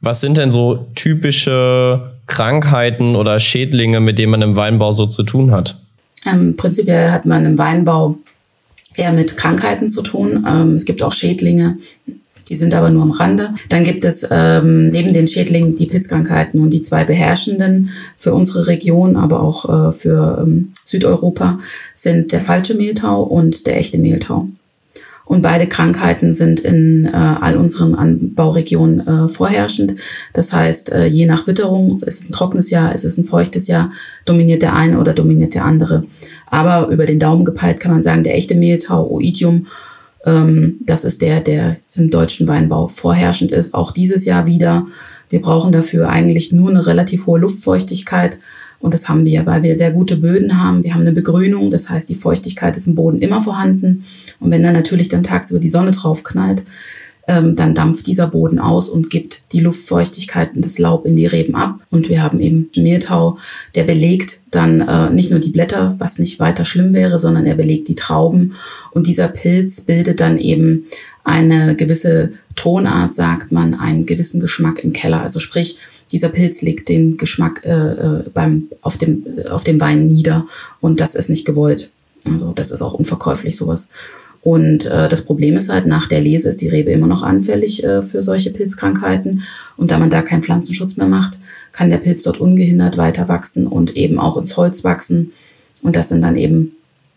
Was 0.00 0.20
sind 0.20 0.36
denn 0.36 0.50
so 0.50 0.86
typische 0.94 2.12
Krankheiten 2.26 3.16
oder 3.16 3.38
Schädlinge, 3.38 4.00
mit 4.00 4.18
denen 4.18 4.32
man 4.32 4.42
im 4.42 4.56
Weinbau 4.56 4.90
so 4.90 5.06
zu 5.06 5.22
tun 5.22 5.52
hat? 5.52 5.76
Ähm, 6.26 6.56
prinzipiell 6.56 7.10
hat 7.10 7.26
man 7.26 7.44
im 7.44 7.58
Weinbau 7.58 8.16
eher 8.96 9.12
mit 9.12 9.36
Krankheiten 9.36 9.88
zu 9.88 10.02
tun. 10.02 10.44
Ähm, 10.48 10.74
es 10.74 10.84
gibt 10.84 11.02
auch 11.02 11.12
Schädlinge, 11.12 11.78
die 12.48 12.56
sind 12.56 12.74
aber 12.74 12.90
nur 12.90 13.02
am 13.02 13.10
Rande. 13.10 13.54
Dann 13.68 13.84
gibt 13.84 14.04
es 14.04 14.26
ähm, 14.30 14.88
neben 14.88 15.12
den 15.12 15.26
Schädlingen 15.26 15.74
die 15.74 15.86
Pilzkrankheiten 15.86 16.60
und 16.60 16.70
die 16.70 16.82
zwei 16.82 17.04
beherrschenden 17.04 17.90
für 18.16 18.34
unsere 18.34 18.66
Region, 18.66 19.16
aber 19.16 19.40
auch 19.40 19.88
äh, 19.88 19.92
für 19.92 20.42
ähm, 20.42 20.72
Südeuropa 20.84 21.58
sind 21.94 22.32
der 22.32 22.40
falsche 22.40 22.74
Mehltau 22.74 23.22
und 23.22 23.66
der 23.66 23.78
echte 23.78 23.98
Mehltau. 23.98 24.48
Und 25.26 25.40
beide 25.40 25.66
Krankheiten 25.66 26.34
sind 26.34 26.60
in 26.60 27.06
äh, 27.06 27.10
all 27.16 27.56
unseren 27.56 27.94
Anbauregionen 27.94 29.06
äh, 29.06 29.28
vorherrschend. 29.28 29.94
Das 30.34 30.52
heißt, 30.52 30.92
äh, 30.92 31.06
je 31.06 31.24
nach 31.24 31.46
Witterung, 31.46 32.02
ist 32.02 32.20
es 32.20 32.28
ein 32.28 32.32
trockenes 32.32 32.68
Jahr, 32.68 32.94
ist 32.94 33.04
es 33.04 33.16
ein 33.16 33.24
feuchtes 33.24 33.66
Jahr, 33.66 33.90
dominiert 34.26 34.60
der 34.60 34.74
eine 34.74 35.00
oder 35.00 35.14
dominiert 35.14 35.54
der 35.54 35.64
andere. 35.64 36.04
Aber 36.46 36.88
über 36.92 37.06
den 37.06 37.18
Daumen 37.18 37.46
gepeilt 37.46 37.80
kann 37.80 37.92
man 37.92 38.02
sagen, 38.02 38.22
der 38.22 38.34
echte 38.34 38.54
Mehltau, 38.54 39.10
Oidium, 39.10 39.66
ähm, 40.24 40.76
das 40.80 41.04
ist 41.04 41.22
der, 41.22 41.40
der 41.40 41.76
im 41.94 42.10
deutschen 42.10 42.48
Weinbau 42.48 42.88
vorherrschend 42.88 43.52
ist. 43.52 43.74
Auch 43.74 43.92
dieses 43.92 44.24
Jahr 44.24 44.46
wieder. 44.46 44.86
Wir 45.30 45.40
brauchen 45.40 45.72
dafür 45.72 46.08
eigentlich 46.08 46.52
nur 46.52 46.70
eine 46.70 46.86
relativ 46.86 47.26
hohe 47.26 47.40
Luftfeuchtigkeit 47.40 48.38
und 48.84 48.92
das 48.92 49.08
haben 49.08 49.24
wir, 49.24 49.46
weil 49.46 49.62
wir 49.62 49.76
sehr 49.76 49.92
gute 49.92 50.16
Böden 50.16 50.62
haben. 50.62 50.84
Wir 50.84 50.92
haben 50.92 51.00
eine 51.00 51.12
Begrünung, 51.12 51.70
das 51.70 51.88
heißt, 51.88 52.06
die 52.10 52.14
Feuchtigkeit 52.14 52.76
ist 52.76 52.86
im 52.86 52.94
Boden 52.94 53.18
immer 53.18 53.40
vorhanden. 53.40 54.04
Und 54.40 54.50
wenn 54.50 54.62
dann 54.62 54.74
natürlich 54.74 55.08
dann 55.08 55.22
tagsüber 55.22 55.58
die 55.58 55.70
Sonne 55.70 55.92
drauf 55.92 56.22
knallt, 56.22 56.64
ähm, 57.26 57.54
dann 57.56 57.74
dampft 57.74 58.06
dieser 58.06 58.26
Boden 58.26 58.58
aus 58.58 58.88
und 58.88 59.10
gibt 59.10 59.52
die 59.52 59.60
Luftfeuchtigkeit 59.60 60.54
und 60.54 60.64
das 60.64 60.78
Laub 60.78 61.06
in 61.06 61.16
die 61.16 61.26
Reben 61.26 61.54
ab. 61.54 61.78
Und 61.90 62.08
wir 62.08 62.22
haben 62.22 62.40
eben 62.40 62.70
Mehltau, 62.76 63.38
der 63.74 63.84
belegt 63.84 64.40
dann 64.50 64.80
äh, 64.80 65.10
nicht 65.10 65.30
nur 65.30 65.40
die 65.40 65.50
Blätter, 65.50 65.96
was 65.98 66.18
nicht 66.18 66.38
weiter 66.38 66.64
schlimm 66.64 66.92
wäre, 66.92 67.18
sondern 67.18 67.46
er 67.46 67.54
belegt 67.54 67.88
die 67.88 67.94
Trauben. 67.94 68.54
Und 68.92 69.06
dieser 69.06 69.28
Pilz 69.28 69.82
bildet 69.82 70.20
dann 70.20 70.38
eben 70.38 70.84
eine 71.24 71.74
gewisse 71.74 72.32
Tonart, 72.54 73.14
sagt 73.14 73.50
man, 73.50 73.74
einen 73.74 74.06
gewissen 74.06 74.40
Geschmack 74.40 74.84
im 74.84 74.92
Keller. 74.92 75.22
Also 75.22 75.38
sprich, 75.38 75.78
dieser 76.12 76.28
Pilz 76.28 76.62
legt 76.62 76.88
den 76.88 77.16
Geschmack 77.16 77.62
äh, 77.64 77.70
äh, 77.70 78.30
beim, 78.32 78.68
auf, 78.82 78.98
dem, 78.98 79.24
auf 79.50 79.64
dem 79.64 79.80
Wein 79.80 80.06
nieder 80.06 80.46
und 80.80 81.00
das 81.00 81.14
ist 81.14 81.30
nicht 81.30 81.46
gewollt. 81.46 81.90
Also 82.30 82.52
das 82.52 82.70
ist 82.70 82.82
auch 82.82 82.94
unverkäuflich 82.94 83.56
sowas. 83.56 83.88
Und 84.44 84.84
äh, 84.84 85.08
das 85.08 85.22
Problem 85.22 85.56
ist 85.56 85.70
halt, 85.70 85.86
nach 85.86 86.06
der 86.06 86.20
Lese 86.20 86.50
ist 86.50 86.60
die 86.60 86.68
Rebe 86.68 86.90
immer 86.90 87.06
noch 87.06 87.22
anfällig 87.22 87.82
äh, 87.82 88.02
für 88.02 88.20
solche 88.20 88.50
Pilzkrankheiten. 88.50 89.42
Und 89.78 89.90
da 89.90 89.98
man 89.98 90.10
da 90.10 90.20
keinen 90.20 90.42
Pflanzenschutz 90.42 90.98
mehr 90.98 91.06
macht, 91.06 91.38
kann 91.72 91.88
der 91.88 91.96
Pilz 91.96 92.22
dort 92.24 92.38
ungehindert 92.38 92.98
weiter 92.98 93.26
wachsen 93.28 93.66
und 93.66 93.96
eben 93.96 94.18
auch 94.18 94.36
ins 94.36 94.58
Holz 94.58 94.84
wachsen. 94.84 95.32
Und 95.82 95.96
das 95.96 96.10
sind 96.10 96.20
dann 96.20 96.36
eben 96.36 96.72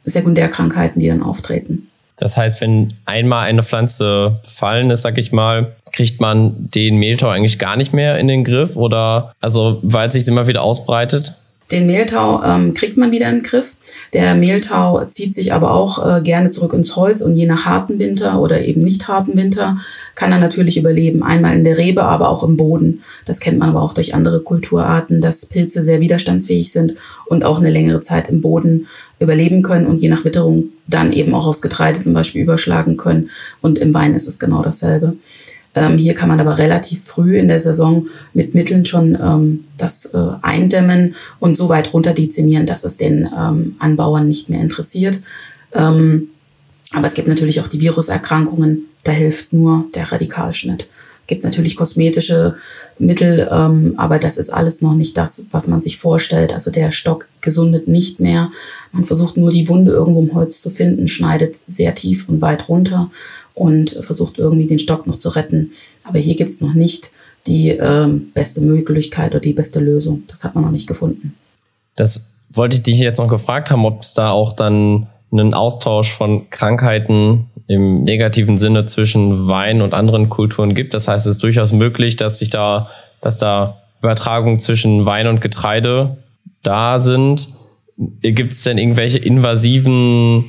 Sekundärkrankheiten, 0.05 1.01
die 1.01 1.09
dann 1.09 1.21
auftreten. 1.21 1.89
Das 2.15 2.37
heißt, 2.37 2.61
wenn 2.61 2.87
einmal 3.03 3.45
eine 3.45 3.61
Pflanze 3.61 4.39
befallen 4.43 4.89
ist, 4.89 5.01
sag 5.01 5.17
ich 5.17 5.33
mal, 5.33 5.75
kriegt 5.91 6.21
man 6.21 6.69
den 6.71 6.95
Mehltau 6.95 7.27
eigentlich 7.27 7.59
gar 7.59 7.75
nicht 7.75 7.91
mehr 7.91 8.17
in 8.19 8.29
den 8.29 8.45
Griff 8.45 8.77
oder 8.77 9.33
also 9.41 9.79
weil 9.83 10.07
es 10.07 10.13
sich 10.13 10.27
immer 10.29 10.47
wieder 10.47 10.63
ausbreitet? 10.63 11.33
Den 11.71 11.85
Mehltau 11.85 12.41
ähm, 12.43 12.73
kriegt 12.73 12.95
man 12.95 13.11
wieder 13.11 13.27
in 13.29 13.37
den 13.37 13.43
Griff. 13.43 13.75
Der 14.13 14.35
Mehltau 14.35 15.03
zieht 15.05 15.33
sich 15.33 15.53
aber 15.53 15.71
auch 15.71 16.17
äh, 16.17 16.21
gerne 16.21 16.49
zurück 16.49 16.73
ins 16.73 16.95
Holz 16.95 17.21
und 17.21 17.33
je 17.33 17.45
nach 17.45 17.65
harten 17.65 17.99
Winter 17.99 18.39
oder 18.39 18.61
eben 18.63 18.79
nicht 18.79 19.07
harten 19.07 19.35
Winter 19.35 19.75
kann 20.15 20.31
er 20.31 20.39
natürlich 20.39 20.77
überleben. 20.77 21.23
Einmal 21.23 21.55
in 21.55 21.65
der 21.65 21.77
Rebe, 21.77 22.03
aber 22.03 22.29
auch 22.29 22.43
im 22.43 22.55
Boden. 22.55 23.03
Das 23.25 23.41
kennt 23.41 23.59
man 23.59 23.69
aber 23.69 23.81
auch 23.81 23.93
durch 23.93 24.15
andere 24.15 24.39
Kulturarten, 24.39 25.19
dass 25.19 25.45
Pilze 25.45 25.83
sehr 25.83 25.99
widerstandsfähig 25.99 26.71
sind 26.71 26.95
und 27.25 27.43
auch 27.43 27.59
eine 27.59 27.69
längere 27.69 27.99
Zeit 27.99 28.29
im 28.29 28.39
Boden 28.39 28.87
überleben 29.19 29.61
können 29.61 29.87
und 29.87 29.97
je 29.97 30.09
nach 30.09 30.23
Witterung 30.23 30.69
dann 30.87 31.11
eben 31.11 31.33
auch 31.33 31.47
aufs 31.47 31.61
Getreide 31.61 31.99
zum 31.99 32.13
Beispiel 32.13 32.43
überschlagen 32.43 32.95
können. 32.95 33.29
Und 33.61 33.77
im 33.77 33.93
Wein 33.93 34.13
ist 34.13 34.27
es 34.27 34.39
genau 34.39 34.61
dasselbe. 34.61 35.17
Ähm, 35.77 35.97
hier 35.97 36.13
kann 36.13 36.29
man 36.29 36.39
aber 36.39 36.57
relativ 36.57 37.03
früh 37.03 37.37
in 37.37 37.47
der 37.47 37.59
Saison 37.59 38.07
mit 38.33 38.55
Mitteln 38.55 38.85
schon 38.85 39.17
ähm, 39.21 39.65
das 39.77 40.05
äh, 40.05 40.17
eindämmen 40.41 41.15
und 41.39 41.55
so 41.55 41.69
weit 41.69 41.93
runter 41.93 42.13
dezimieren, 42.13 42.65
dass 42.65 42.83
es 42.83 42.97
den 42.97 43.29
ähm, 43.37 43.75
Anbauern 43.79 44.27
nicht 44.27 44.49
mehr 44.49 44.61
interessiert. 44.61 45.21
Ähm, 45.73 46.29
aber 46.93 47.07
es 47.07 47.13
gibt 47.13 47.27
natürlich 47.27 47.61
auch 47.61 47.67
die 47.67 47.81
Viruserkrankungen, 47.81 48.85
da 49.03 49.11
hilft 49.11 49.53
nur 49.53 49.85
der 49.93 50.11
Radikalschnitt. 50.11 50.87
Gibt 51.27 51.43
natürlich 51.43 51.75
kosmetische 51.75 52.55
Mittel, 52.99 53.49
ähm, 53.51 53.95
aber 53.97 54.17
das 54.17 54.37
ist 54.37 54.49
alles 54.49 54.81
noch 54.81 54.93
nicht 54.93 55.17
das, 55.17 55.47
was 55.51 55.67
man 55.67 55.81
sich 55.81 55.97
vorstellt. 55.97 56.53
Also 56.53 56.71
der 56.71 56.91
Stock 56.91 57.27
gesundet 57.41 57.89
nicht 57.89 58.21
mehr. 58.21 58.49
Man 58.93 59.03
versucht 59.03 59.35
nur 59.35 59.51
die 59.51 59.67
Wunde 59.67 59.91
irgendwo 59.91 60.21
im 60.21 60.33
Holz 60.33 60.61
zu 60.61 60.69
finden, 60.69 61.09
schneidet 61.09 61.57
sehr 61.67 61.93
tief 61.93 62.29
und 62.29 62.41
weit 62.41 62.69
runter 62.69 63.11
und 63.57 63.89
versucht 64.01 64.37
irgendwie 64.37 64.67
den 64.67 64.77
Stock 64.77 65.07
noch 65.07 65.17
zu 65.17 65.29
retten. 65.29 65.71
Aber 66.07 66.19
hier 66.19 66.35
gibt's 66.35 66.61
noch 66.61 66.75
nicht 66.75 67.11
die 67.47 67.69
ähm, 67.69 68.31
beste 68.33 68.61
Möglichkeit 68.61 69.31
oder 69.31 69.39
die 69.39 69.53
beste 69.53 69.79
Lösung. 69.79 70.23
Das 70.27 70.43
hat 70.43 70.53
man 70.53 70.63
noch 70.63 70.71
nicht 70.71 70.85
gefunden. 70.85 71.33
Das 71.95 72.27
wollte 72.51 72.77
ich 72.77 72.83
dich 72.83 72.99
jetzt 72.99 73.17
noch 73.17 73.29
gefragt 73.29 73.71
haben, 73.71 73.83
ob 73.85 74.03
es 74.03 74.13
da 74.13 74.29
auch 74.29 74.53
dann 74.53 75.07
einen 75.31 75.55
Austausch 75.55 76.11
von 76.11 76.49
Krankheiten 76.51 77.47
im 77.67 78.03
negativen 78.03 78.59
Sinne 78.59 78.85
zwischen 78.85 79.47
Wein 79.47 79.81
und 79.81 79.95
anderen 79.95 80.29
Kulturen 80.29 80.75
gibt. 80.75 80.93
Das 80.93 81.07
heißt, 81.07 81.25
es 81.25 81.37
ist 81.37 81.43
durchaus 81.43 81.73
möglich, 81.73 82.15
dass 82.15 82.37
sich 82.37 82.51
da, 82.51 82.87
dass 83.21 83.39
da 83.39 83.81
Übertragungen 84.01 84.59
zwischen 84.59 85.07
Wein 85.07 85.25
und 85.25 85.41
Getreide 85.41 86.17
da 86.61 86.99
sind. 86.99 87.47
Gibt 88.21 88.53
es 88.53 88.61
denn 88.61 88.77
irgendwelche 88.77 89.17
invasiven 89.17 90.45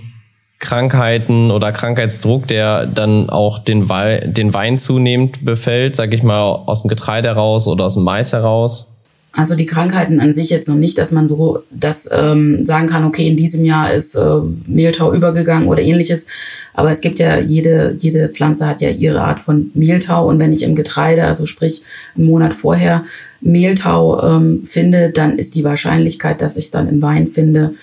Krankheiten 0.59 1.51
oder 1.51 1.73
Krankheitsdruck, 1.73 2.49
der 2.49 2.87
dann 2.87 3.31
auch 3.31 3.61
den, 3.61 3.89
Wein, 3.89 4.35
den 4.35 4.53
Wein 4.53 4.79
zunehmend 4.79 5.45
befällt, 5.45 5.95
sag 5.95 6.13
ich 6.13 6.23
mal, 6.23 6.43
aus 6.43 6.83
dem 6.83 6.89
Getreide 6.89 7.29
heraus 7.29 7.69
oder 7.69 7.85
aus 7.85 7.95
dem 7.95 8.03
Mais 8.03 8.33
heraus? 8.33 8.89
Also 9.33 9.55
die 9.55 9.67
Krankheiten 9.67 10.19
an 10.19 10.33
sich 10.33 10.51
jetzt 10.51 10.69
noch 10.69 10.75
nicht, 10.75 10.99
dass 10.99 11.13
man 11.13 11.29
so 11.29 11.63
das 11.71 12.09
ähm, 12.13 12.65
sagen 12.65 12.89
kann, 12.89 13.05
okay, 13.05 13.29
in 13.29 13.37
diesem 13.37 13.65
Jahr 13.65 13.93
ist 13.93 14.17
äh, 14.17 14.41
Mehltau 14.67 15.13
übergegangen 15.13 15.69
oder 15.69 15.81
ähnliches. 15.81 16.27
Aber 16.75 16.91
es 16.91 17.01
gibt 17.01 17.21
ja, 17.21 17.39
jede, 17.39 17.95
jede 18.01 18.31
Pflanze 18.31 18.67
hat 18.67 18.81
ja 18.81 18.91
ihre 18.91 19.21
Art 19.21 19.39
von 19.39 19.71
Mehltau. 19.75 20.27
Und 20.27 20.41
wenn 20.41 20.53
ich 20.53 20.65
im 20.65 20.75
Getreide, 20.75 21.25
also 21.25 21.47
sprich 21.47 21.83
einen 22.17 22.27
Monat 22.27 22.53
vorher, 22.53 23.05
Mehltau 23.41 24.21
ähm, 24.25 24.63
finde, 24.65 25.11
dann 25.11 25.37
ist 25.37 25.55
die 25.55 25.63
Wahrscheinlichkeit, 25.63 26.41
dass 26.41 26.57
ich 26.57 26.65
es 26.65 26.71
dann 26.73 26.89
im 26.89 27.01
Wein 27.01 27.29
finde, 27.29 27.75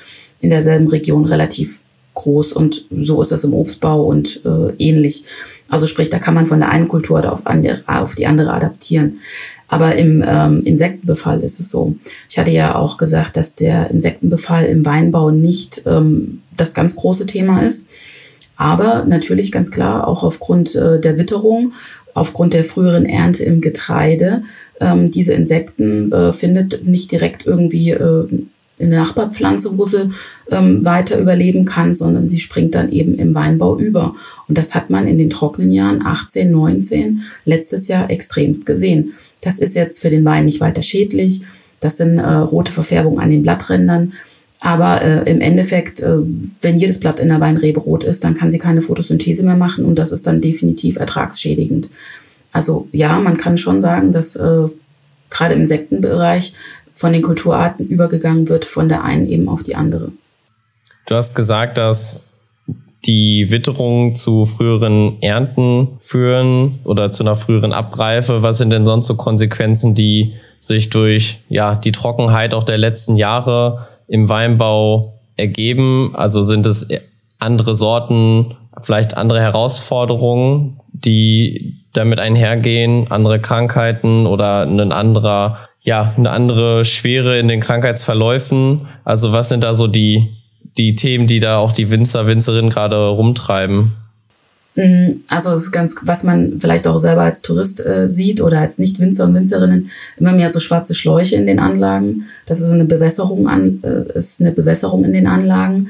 in 0.42 0.50
derselben 0.50 0.90
Region 0.90 1.24
relativ 1.24 1.85
groß 2.16 2.54
und 2.54 2.88
so 3.00 3.22
ist 3.22 3.32
es 3.32 3.44
im 3.44 3.54
Obstbau 3.54 4.04
und 4.04 4.42
äh, 4.46 4.74
ähnlich. 4.78 5.24
Also 5.70 5.86
sprich, 5.86 6.10
da 6.10 6.20
kann 6.20 6.34
man 6.34 6.46
von 6.46 6.60
der 6.60 6.70
einen 6.70 6.88
Kultur 6.88 7.32
auf, 7.32 7.44
auf 7.88 8.16
die 8.16 8.26
andere 8.26 8.54
adaptieren. 8.54 9.20
Aber 9.68 9.96
im 9.96 10.24
ähm, 10.26 10.62
Insektenbefall 10.64 11.42
ist 11.42 11.60
es 11.60 11.70
so. 11.70 11.96
Ich 12.30 12.38
hatte 12.38 12.52
ja 12.52 12.76
auch 12.76 12.98
gesagt, 12.98 13.36
dass 13.36 13.56
der 13.56 13.90
Insektenbefall 13.90 14.66
im 14.66 14.86
Weinbau 14.86 15.32
nicht 15.32 15.84
ähm, 15.86 16.42
das 16.56 16.74
ganz 16.74 16.96
große 16.96 17.26
Thema 17.26 17.62
ist. 17.64 17.90
Aber 18.58 19.06
natürlich 19.06 19.52
ganz 19.52 19.72
klar, 19.72 20.08
auch 20.08 20.24
aufgrund 20.24 20.76
äh, 20.76 21.00
der 21.00 21.18
Witterung, 21.18 21.74
aufgrund 22.14 22.54
der 22.54 22.64
früheren 22.64 23.06
Ernte 23.06 23.44
im 23.44 23.60
Getreide, 23.60 24.44
ähm, 24.80 25.10
diese 25.10 25.34
Insekten 25.34 26.12
äh, 26.12 26.32
findet 26.32 26.86
nicht 26.86 27.12
direkt 27.12 27.46
irgendwie 27.46 27.92
äh, 27.92 28.28
eine 28.80 28.98
Nachbarpflanze, 28.98 29.78
wo 29.78 29.86
sie 29.86 30.10
ähm, 30.52 30.84
weiter 30.84 31.20
überleben 31.20 31.66
kann, 31.66 31.94
sondern 31.94 32.28
sie 32.28 32.40
springt 32.40 32.76
dann 32.76 32.92
eben 32.92 33.16
im 33.16 33.34
Weinbau 33.34 33.78
über. 33.78 34.16
Und 34.48 34.58
das 34.58 34.76
hat 34.76 34.90
man 34.90 35.08
in 35.08 35.18
den 35.18 35.30
trockenen 35.30 35.72
Jahren 35.72 36.06
18, 36.06 36.52
19, 36.52 37.22
letztes 37.46 37.88
Jahr 37.88 38.10
extremst 38.10 38.66
gesehen. 38.66 39.14
Das 39.42 39.60
ist 39.60 39.76
jetzt 39.76 40.00
für 40.00 40.10
den 40.10 40.26
Wein 40.26 40.46
nicht 40.46 40.60
weiter 40.60 40.82
schädlich. 40.82 41.42
Das 41.80 41.98
sind 41.98 42.18
äh, 42.18 42.30
rote 42.30 42.72
Verfärbungen 42.72 43.20
an 43.20 43.30
den 43.30 43.44
Blatträndern. 43.44 44.14
Aber 44.60 45.02
äh, 45.02 45.30
im 45.30 45.42
Endeffekt, 45.42 46.02
äh, 46.02 46.18
wenn 46.62 46.80
jedes 46.80 47.00
Blatt 47.00 47.20
in 47.20 47.30
der 47.30 47.40
Weinrebe 47.40 47.80
rot 47.80 48.04
ist, 48.04 48.24
dann 48.24 48.36
kann 48.36 48.52
sie 48.52 48.58
keine 48.58 48.82
Photosynthese 48.82 49.44
mehr 49.44 49.58
machen 49.58 49.86
und 49.86 49.96
das 50.00 50.12
ist 50.12 50.26
dann 50.28 50.42
definitiv 50.42 50.98
ertragsschädigend. 50.98 51.90
Also 52.52 52.88
ja, 52.92 53.20
man 53.20 53.38
kann 53.38 53.58
schon 53.58 53.82
sagen, 53.82 54.12
dass 54.12 54.36
äh, 54.36 54.66
gerade 55.30 55.54
im 55.54 55.62
Insektenbereich 55.62 56.54
von 56.96 57.14
den 57.14 57.22
Kulturarten 57.22 57.86
übergegangen 57.88 58.50
wird 58.50 58.66
von 58.66 58.90
der 58.90 59.04
einen 59.04 59.28
eben 59.28 59.48
auf 59.50 59.62
die 59.62 59.76
andere. 59.76 60.12
Du 61.06 61.16
hast 61.16 61.36
gesagt, 61.36 61.78
dass 61.78 62.24
die 63.06 63.52
Witterung 63.52 64.16
zu 64.16 64.46
früheren 64.46 65.22
Ernten 65.22 65.90
führen 66.00 66.80
oder 66.86 67.12
zu 67.12 67.24
einer 67.24 67.36
früheren 67.36 67.74
Abreife. 67.74 68.42
Was 68.42 68.58
sind 68.58 68.72
denn 68.72 68.86
sonst 68.86 69.06
so 69.06 69.16
Konsequenzen, 69.16 69.94
die 69.94 70.34
sich 70.58 70.90
durch 70.90 71.40
ja 71.50 71.76
die 71.76 71.92
Trockenheit 71.92 72.54
auch 72.56 72.64
der 72.64 72.80
letzten 72.80 73.16
Jahre 73.16 73.88
im 74.08 74.28
Weinbau 74.30 75.20
ergeben? 75.36 76.16
Also 76.16 76.42
sind 76.42 76.66
es 76.66 76.88
andere 77.38 77.76
Sorten, 77.76 78.56
vielleicht 78.82 79.18
andere 79.18 79.42
Herausforderungen, 79.42 80.80
die 80.92 81.82
damit 81.94 82.20
einhergehen, 82.20 83.10
andere 83.10 83.40
Krankheiten 83.40 84.26
oder 84.28 84.64
ein 84.64 84.92
anderer, 84.92 85.60
ja, 85.82 86.14
eine 86.18 86.32
andere 86.32 86.84
Schwere 86.84 87.40
in 87.40 87.48
den 87.48 87.62
Krankheitsverläufen? 87.62 88.88
Also 89.04 89.32
was 89.34 89.50
sind 89.50 89.64
da 89.64 89.76
so 89.76 89.88
die 89.88 90.34
die 90.78 90.96
Themen, 90.96 91.28
die 91.28 91.40
da 91.40 91.58
auch 91.58 91.72
die 91.72 91.90
Winzer, 91.90 92.28
Winzerinnen 92.28 92.70
gerade 92.70 92.96
rumtreiben? 93.08 93.94
Mhm, 94.76 95.22
also 95.30 95.52
es 95.52 95.64
ist 95.64 95.72
ganz, 95.72 95.96
was 96.04 96.24
man 96.24 96.60
vielleicht 96.60 96.86
auch 96.88 96.98
selber 96.98 97.22
als 97.22 97.42
Tourist 97.42 97.86
äh, 97.86 98.10
sieht 98.10 98.42
oder 98.42 98.60
als 98.60 98.78
Nicht-Winzer 98.78 99.24
und 99.24 99.34
Winzerinnen, 99.34 99.90
immer 100.18 100.34
mehr 100.34 100.50
so 100.50 100.60
schwarze 100.60 100.94
Schläuche 100.94 101.36
in 101.36 101.48
den 101.48 101.60
Anlagen. 101.60 102.26
Das 102.46 102.60
ist 102.60 102.72
eine 102.72 102.84
Bewässerung 102.84 103.48
an, 103.48 103.80
äh, 103.84 104.18
ist 104.18 104.42
eine 104.42 104.52
Bewässerung 104.52 105.06
in 105.06 105.14
den 105.14 105.28
Anlagen. 105.28 105.90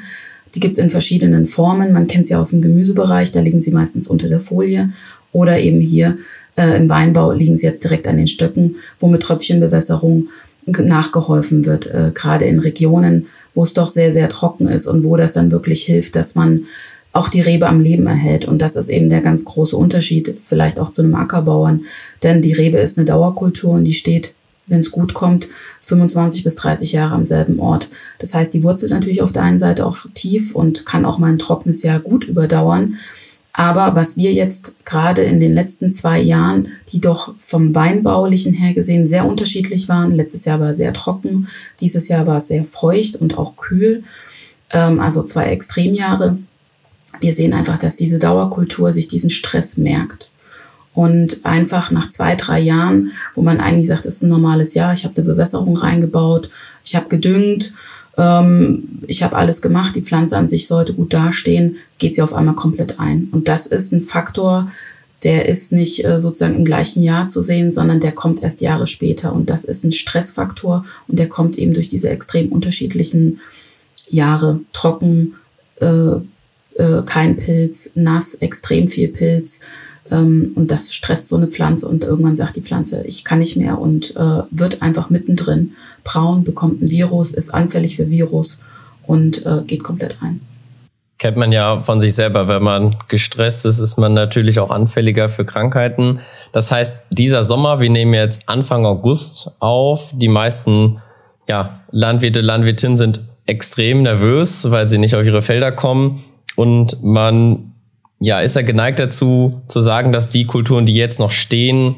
Die 0.56 0.60
gibt's 0.60 0.78
in 0.78 0.90
verschiedenen 0.90 1.46
Formen. 1.46 1.94
Man 1.94 2.08
kennt 2.08 2.28
sie 2.28 2.36
aus 2.36 2.52
dem 2.52 2.62
Gemüsebereich, 2.62 3.32
da 3.32 3.42
liegen 3.42 3.62
sie 3.62 3.72
meistens 3.72 4.08
unter 4.08 4.30
der 4.30 4.40
Folie. 4.40 4.90
Oder 5.32 5.60
eben 5.60 5.82
hier 5.82 6.18
äh, 6.56 6.78
im 6.78 6.90
Weinbau 6.90 7.34
liegen 7.34 7.58
sie 7.58 7.66
jetzt 7.66 7.84
direkt 7.84 8.08
an 8.08 8.18
den 8.18 8.28
Stöcken, 8.28 8.78
wo 9.00 9.08
mit 9.08 9.22
Tröpfchenbewässerung 9.22 10.30
nachgeholfen 10.66 11.66
wird, 11.66 11.88
äh, 11.88 12.12
gerade 12.14 12.46
in 12.46 12.60
Regionen, 12.60 13.28
wo 13.54 13.64
es 13.64 13.74
doch 13.74 13.88
sehr, 13.88 14.12
sehr 14.12 14.30
trocken 14.30 14.68
ist 14.68 14.88
und 14.88 15.04
wo 15.04 15.16
das 15.16 15.34
dann 15.34 15.52
wirklich 15.52 15.84
hilft, 15.84 16.16
dass 16.16 16.36
man 16.36 16.66
auch 17.12 17.30
die 17.30 17.42
Rebe 17.42 17.68
am 17.68 17.80
Leben 17.80 18.08
erhält. 18.08 18.46
Und 18.46 18.62
das 18.62 18.76
ist 18.76 18.90
eben 18.90 19.10
der 19.10 19.22
ganz 19.22 19.46
große 19.46 19.78
Unterschied, 19.78 20.34
vielleicht 20.38 20.80
auch 20.80 20.92
zu 20.92 21.02
einem 21.02 21.16
Ackerbauern. 21.16 21.86
Denn 22.24 22.42
die 22.42 22.54
Rebe 22.54 22.78
ist 22.78 22.98
eine 22.98 23.06
Dauerkultur 23.06 23.72
und 23.72 23.86
die 23.86 23.94
steht, 23.94 24.34
wenn 24.68 24.80
es 24.80 24.92
gut 24.92 25.14
kommt, 25.14 25.48
25 25.82 26.44
bis 26.44 26.56
30 26.56 26.92
Jahre 26.92 27.16
am 27.16 27.26
selben 27.26 27.60
Ort. 27.60 27.90
Das 28.20 28.34
heißt, 28.34 28.54
die 28.54 28.64
wurzelt 28.64 28.92
natürlich 28.92 29.22
auf 29.22 29.32
der 29.32 29.44
einen 29.44 29.60
Seite 29.60 29.86
auch 29.86 30.06
tief 30.14 30.56
und 30.56 30.86
kann 30.86 31.06
auch 31.06 31.18
mal 31.18 31.32
ein 31.32 31.40
trockenes 31.40 31.84
Jahr 31.84 32.00
gut 32.00 32.24
überdauern. 32.24 32.98
Aber 33.58 33.96
was 33.96 34.18
wir 34.18 34.34
jetzt 34.34 34.84
gerade 34.84 35.22
in 35.22 35.40
den 35.40 35.54
letzten 35.54 35.90
zwei 35.90 36.20
Jahren, 36.20 36.68
die 36.92 37.00
doch 37.00 37.34
vom 37.38 37.74
Weinbaulichen 37.74 38.54
her 38.54 38.74
gesehen 38.74 39.08
sehr 39.08 39.26
unterschiedlich 39.26 39.88
waren, 39.88 40.12
letztes 40.12 40.44
Jahr 40.44 40.60
war 40.60 40.76
sehr 40.76 40.92
trocken, 40.92 41.48
dieses 41.80 42.10
Jahr 42.10 42.28
war 42.28 42.38
es 42.38 42.50
sehr 42.50 42.66
feucht 42.66 43.16
und 43.16 43.38
auch 43.38 43.56
kühl, 43.56 44.04
ähm, 44.72 45.00
also 45.00 45.24
zwei 45.24 45.46
Extremjahre. 45.46 46.38
Wir 47.22 47.32
sehen 47.32 47.54
einfach, 47.54 47.78
dass 47.78 47.96
diese 47.96 48.20
Dauerkultur 48.20 48.92
sich 48.92 49.08
diesen 49.08 49.30
Stress 49.30 49.78
merkt. 49.78 50.32
Und 50.96 51.46
einfach 51.46 51.92
nach 51.92 52.10
zwei, 52.10 52.36
drei 52.36 52.60
Jahren, 52.60 53.12
wo 53.36 53.42
man 53.42 53.60
eigentlich 53.60 53.88
sagt, 53.88 54.06
es 54.06 54.16
ist 54.16 54.24
ein 54.24 54.30
normales 54.30 54.74
Jahr, 54.74 54.94
ich 54.94 55.04
habe 55.04 55.18
eine 55.18 55.26
Bewässerung 55.26 55.76
reingebaut, 55.76 56.50
ich 56.86 56.96
habe 56.96 57.10
gedüngt, 57.10 57.74
ähm, 58.18 59.00
ich 59.06 59.22
habe 59.22 59.36
alles 59.36 59.62
gemacht, 59.62 59.96
die 59.96 60.02
Pflanze 60.02 60.38
an 60.38 60.48
sich 60.48 60.68
sollte 60.68 60.94
gut 60.94 61.14
dastehen, 61.14 61.76
geht 61.98 62.16
sie 62.16 62.22
auf 62.22 62.34
einmal 62.34 62.56
komplett 62.56 63.00
ein. 63.00 63.28
Und 63.32 63.50
das 63.50 63.68
ist 63.68 63.92
ein 63.92 64.00
Faktor, 64.00 64.72
der 65.24 65.50
ist 65.50 65.72
nicht 65.72 66.06
äh, 66.06 66.22
sozusagen 66.22 66.56
im 66.56 66.66
gleichen 66.66 67.04
Jahr 67.04 67.28
zu 67.28 67.42
sehen, 67.42 67.72
sondern 67.72 68.00
der 68.00 68.12
kommt 68.12 68.44
erst 68.44 68.62
Jahre 68.62 68.88
später. 68.88 69.34
Und 69.34 69.50
das 69.50 69.66
ist 69.66 69.84
ein 69.84 69.92
Stressfaktor 69.92 70.86
und 71.08 71.20
der 71.20 71.28
kommt 71.28 71.58
eben 71.58 71.74
durch 71.74 71.88
diese 71.88 72.10
extrem 72.10 72.50
unterschiedlichen 72.52 73.40
Jahre. 74.08 74.60
Trocken, 74.72 75.34
äh, 75.82 76.18
äh, 76.76 77.02
kein 77.06 77.38
Pilz, 77.38 77.92
nass, 77.96 78.36
extrem 78.36 78.88
viel 78.88 79.08
Pilz. 79.08 79.62
Ähm, 80.12 80.52
und 80.56 80.72
das 80.72 80.94
stresst 80.94 81.30
so 81.30 81.36
eine 81.36 81.48
Pflanze 81.48 81.88
und 81.88 82.04
irgendwann 82.04 82.36
sagt 82.36 82.56
die 82.56 82.62
Pflanze, 82.62 83.04
ich 83.06 83.24
kann 83.24 83.40
nicht 83.40 83.58
mehr 83.58 83.80
und 83.80 84.16
äh, 84.16 84.44
wird 84.52 84.82
einfach 84.82 85.10
mittendrin 85.10 85.72
braun, 86.04 86.44
bekommt 86.44 86.82
ein 86.82 86.90
Virus, 86.90 87.32
ist 87.32 87.54
anfällig 87.54 87.96
für 87.96 88.10
Virus 88.10 88.62
und 89.04 89.46
äh, 89.46 89.62
geht 89.66 89.84
komplett 89.84 90.18
ein. 90.22 90.42
Kennt 91.18 91.38
man 91.38 91.52
ja 91.52 91.82
von 91.82 92.02
sich 92.02 92.14
selber, 92.14 92.48
wenn 92.50 92.62
man 92.62 92.98
gestresst 93.08 93.66
ist, 93.66 93.80
ist 93.80 93.98
man 93.98 94.14
natürlich 94.14 94.60
auch 94.60 94.70
anfälliger 94.70 95.30
für 95.30 95.46
Krankheiten. 95.46 96.20
Das 96.52 96.72
heißt, 96.72 97.06
dieser 97.10 97.44
Sommer, 97.44 97.80
wir 97.80 97.90
nehmen 97.90 98.14
jetzt 98.14 98.50
Anfang 98.50 98.86
August 98.86 99.52
auf, 99.60 100.12
die 100.14 100.28
meisten 100.28 101.02
ja, 101.48 101.80
Landwirte, 101.92 102.42
Landwirtinnen 102.42 102.98
sind 102.98 103.22
extrem 103.46 104.04
nervös, 104.04 104.70
weil 104.72 104.90
sie 104.90 104.98
nicht 104.98 105.16
auf 105.16 105.26
ihre 105.26 105.42
Felder 105.42 105.72
kommen 105.72 106.24
und 106.56 107.02
man 107.02 107.75
ja, 108.20 108.42
ist 108.42 108.56
er 108.56 108.64
geneigt 108.64 109.00
dazu 109.00 109.64
zu 109.68 109.82
sagen, 109.82 110.12
dass 110.12 110.30
die 110.30 110.46
Kulturen, 110.46 110.86
die 110.86 110.94
jetzt 110.94 111.20
noch 111.20 111.32
stehen, 111.32 111.96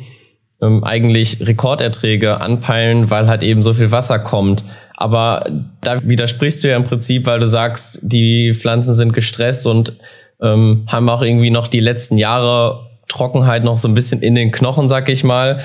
ähm, 0.62 0.84
eigentlich 0.84 1.46
Rekorderträge 1.48 2.42
anpeilen, 2.42 3.12
weil 3.12 3.28
halt 3.28 3.44
eben 3.44 3.62
so 3.62 3.74
viel 3.74 3.92
Wasser 3.92 4.20
kommt. 4.20 4.64
Aber 4.96 5.46
da 5.82 5.98
widersprichst 6.04 6.64
du 6.64 6.70
ja 6.70 6.76
im 6.76 6.84
Prinzip, 6.84 7.28
weil 7.28 7.40
du 7.40 7.48
sagst, 7.48 8.00
die 8.02 8.54
Pflanzen 8.54 8.96
sind 8.96 9.14
gestresst 9.14 9.68
und 9.68 9.94
ähm, 10.42 10.84
haben 10.88 11.10
auch 11.10 11.22
irgendwie 11.22 11.52
noch 11.52 11.68
die 11.68 11.80
letzten 11.80 12.18
Jahre 12.18 12.88
Trockenheit 13.08 13.64
noch 13.64 13.78
so 13.78 13.88
ein 13.88 13.94
bisschen 13.94 14.22
in 14.22 14.36
den 14.36 14.52
Knochen, 14.52 14.90
sag 14.90 15.10
ich 15.10 15.24
mal. 15.24 15.60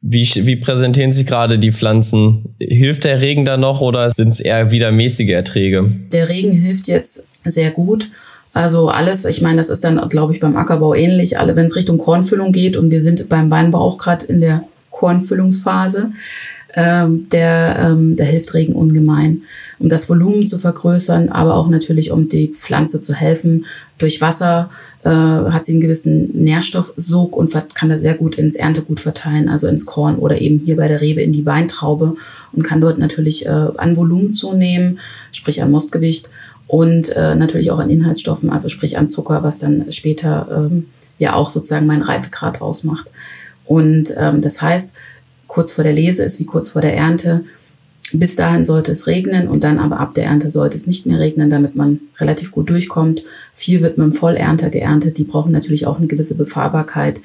Wie, 0.00 0.28
wie 0.34 0.56
präsentieren 0.56 1.12
sich 1.12 1.26
gerade 1.26 1.60
die 1.60 1.70
Pflanzen? 1.70 2.56
Hilft 2.58 3.04
der 3.04 3.20
Regen 3.20 3.44
da 3.44 3.56
noch 3.56 3.80
oder 3.80 4.10
sind 4.10 4.30
es 4.30 4.40
eher 4.40 4.72
wieder 4.72 4.90
mäßige 4.90 5.30
Erträge? 5.30 5.94
Der 6.12 6.28
Regen 6.28 6.50
hilft 6.50 6.88
jetzt 6.88 7.44
sehr 7.44 7.70
gut. 7.70 8.08
Also 8.52 8.88
alles, 8.88 9.24
ich 9.24 9.40
meine, 9.40 9.56
das 9.56 9.70
ist 9.70 9.82
dann, 9.82 9.96
glaube 10.08 10.32
ich, 10.32 10.40
beim 10.40 10.56
Ackerbau 10.56 10.94
ähnlich. 10.94 11.38
Alle, 11.38 11.56
wenn 11.56 11.66
es 11.66 11.76
Richtung 11.76 11.98
Kornfüllung 11.98 12.52
geht 12.52 12.76
und 12.76 12.90
wir 12.90 13.02
sind 13.02 13.28
beim 13.28 13.50
Weinbau 13.50 13.80
auch 13.80 13.96
gerade 13.96 14.26
in 14.26 14.40
der 14.40 14.64
Kornfüllungsphase, 14.90 16.12
ähm, 16.74 17.28
der, 17.30 17.76
ähm, 17.80 18.16
der 18.16 18.26
hilft 18.26 18.54
Regen 18.54 18.74
ungemein, 18.74 19.42
um 19.78 19.88
das 19.88 20.08
Volumen 20.08 20.46
zu 20.46 20.58
vergrößern, 20.58 21.28
aber 21.28 21.54
auch 21.54 21.68
natürlich, 21.68 22.10
um 22.10 22.28
die 22.28 22.48
Pflanze 22.48 23.00
zu 23.00 23.14
helfen. 23.14 23.66
Durch 23.98 24.20
Wasser 24.20 24.70
äh, 25.04 25.10
hat 25.10 25.64
sie 25.64 25.72
einen 25.72 25.80
gewissen 25.82 26.30
Nährstoffsog 26.32 27.36
und 27.36 27.52
kann 27.74 27.90
das 27.90 28.00
sehr 28.00 28.14
gut 28.14 28.36
ins 28.36 28.54
Erntegut 28.54 29.00
verteilen, 29.00 29.48
also 29.48 29.66
ins 29.66 29.84
Korn 29.84 30.16
oder 30.16 30.40
eben 30.40 30.60
hier 30.64 30.76
bei 30.76 30.88
der 30.88 31.00
Rebe 31.00 31.20
in 31.20 31.32
die 31.32 31.44
Weintraube 31.44 32.16
und 32.52 32.62
kann 32.62 32.80
dort 32.80 32.98
natürlich 32.98 33.44
äh, 33.44 33.50
an 33.76 33.96
Volumen 33.96 34.32
zunehmen, 34.32 34.98
sprich 35.30 35.62
an 35.62 35.70
Mostgewicht 35.70 36.30
und 36.66 37.10
äh, 37.10 37.34
natürlich 37.34 37.70
auch 37.70 37.78
an 37.78 37.90
Inhaltsstoffen, 37.90 38.50
also 38.50 38.68
sprich 38.68 38.98
an 38.98 39.08
Zucker, 39.08 39.42
was 39.42 39.58
dann 39.58 39.90
später 39.92 40.68
ähm, 40.70 40.86
ja 41.18 41.34
auch 41.34 41.50
sozusagen 41.50 41.86
meinen 41.86 42.02
Reifegrad 42.02 42.60
ausmacht. 42.60 43.10
Und 43.64 44.14
ähm, 44.16 44.40
das 44.40 44.60
heißt, 44.62 44.94
kurz 45.46 45.72
vor 45.72 45.84
der 45.84 45.92
Lese 45.92 46.22
ist 46.22 46.40
wie 46.40 46.46
kurz 46.46 46.70
vor 46.70 46.82
der 46.82 46.96
Ernte. 46.96 47.44
Bis 48.14 48.36
dahin 48.36 48.64
sollte 48.64 48.92
es 48.92 49.06
regnen 49.06 49.48
und 49.48 49.64
dann 49.64 49.78
aber 49.78 49.98
ab 49.98 50.14
der 50.14 50.24
Ernte 50.24 50.50
sollte 50.50 50.76
es 50.76 50.86
nicht 50.86 51.06
mehr 51.06 51.18
regnen, 51.18 51.48
damit 51.48 51.76
man 51.76 52.00
relativ 52.18 52.50
gut 52.50 52.68
durchkommt. 52.68 53.22
Viel 53.54 53.80
wird 53.80 53.96
mit 53.96 54.06
dem 54.06 54.12
Vollernter 54.12 54.68
geerntet. 54.68 55.16
Die 55.16 55.24
brauchen 55.24 55.52
natürlich 55.52 55.86
auch 55.86 55.98
eine 55.98 56.08
gewisse 56.08 56.34
Befahrbarkeit. 56.34 57.22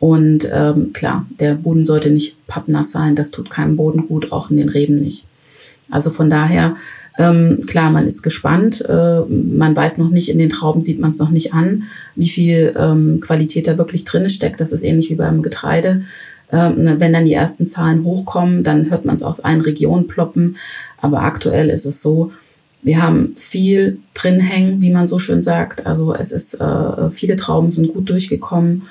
Und 0.00 0.48
ähm, 0.52 0.92
klar, 0.92 1.26
der 1.38 1.54
Boden 1.54 1.84
sollte 1.84 2.10
nicht 2.10 2.44
pappnass 2.46 2.90
sein. 2.90 3.14
Das 3.14 3.30
tut 3.30 3.48
keinem 3.48 3.76
Boden 3.76 4.08
gut, 4.08 4.32
auch 4.32 4.50
in 4.50 4.56
den 4.56 4.68
Reben 4.68 4.96
nicht. 4.96 5.24
Also 5.90 6.10
von 6.10 6.30
daher 6.30 6.76
ähm, 7.16 7.60
klar, 7.66 7.90
man 7.90 8.06
ist 8.06 8.22
gespannt. 8.22 8.84
Äh, 8.88 9.20
man 9.20 9.76
weiß 9.76 9.98
noch 9.98 10.10
nicht, 10.10 10.28
in 10.28 10.38
den 10.38 10.48
Trauben 10.48 10.80
sieht 10.80 11.00
man 11.00 11.10
es 11.10 11.18
noch 11.18 11.30
nicht 11.30 11.54
an, 11.54 11.84
wie 12.16 12.28
viel 12.28 12.74
ähm, 12.76 13.20
Qualität 13.20 13.66
da 13.66 13.78
wirklich 13.78 14.04
drin 14.04 14.28
steckt. 14.28 14.60
Das 14.60 14.72
ist 14.72 14.82
ähnlich 14.82 15.10
wie 15.10 15.14
beim 15.14 15.42
Getreide. 15.42 16.02
Ähm, 16.50 16.96
wenn 16.98 17.12
dann 17.12 17.24
die 17.24 17.32
ersten 17.32 17.66
Zahlen 17.66 18.04
hochkommen, 18.04 18.64
dann 18.64 18.90
hört 18.90 19.04
man 19.04 19.14
es 19.14 19.22
aus 19.22 19.40
allen 19.40 19.60
Regionen 19.60 20.08
ploppen. 20.08 20.56
Aber 20.98 21.22
aktuell 21.22 21.70
ist 21.70 21.86
es 21.86 22.02
so, 22.02 22.32
wir 22.82 23.02
haben 23.02 23.32
viel 23.36 23.98
drin 24.12 24.40
hängen, 24.40 24.82
wie 24.82 24.90
man 24.90 25.06
so 25.06 25.18
schön 25.18 25.42
sagt. 25.42 25.86
Also 25.86 26.14
es 26.14 26.32
ist, 26.32 26.54
äh, 26.54 27.10
viele 27.10 27.36
Trauben 27.36 27.70
sind 27.70 27.94
gut 27.94 28.10
durchgekommen. 28.10 28.82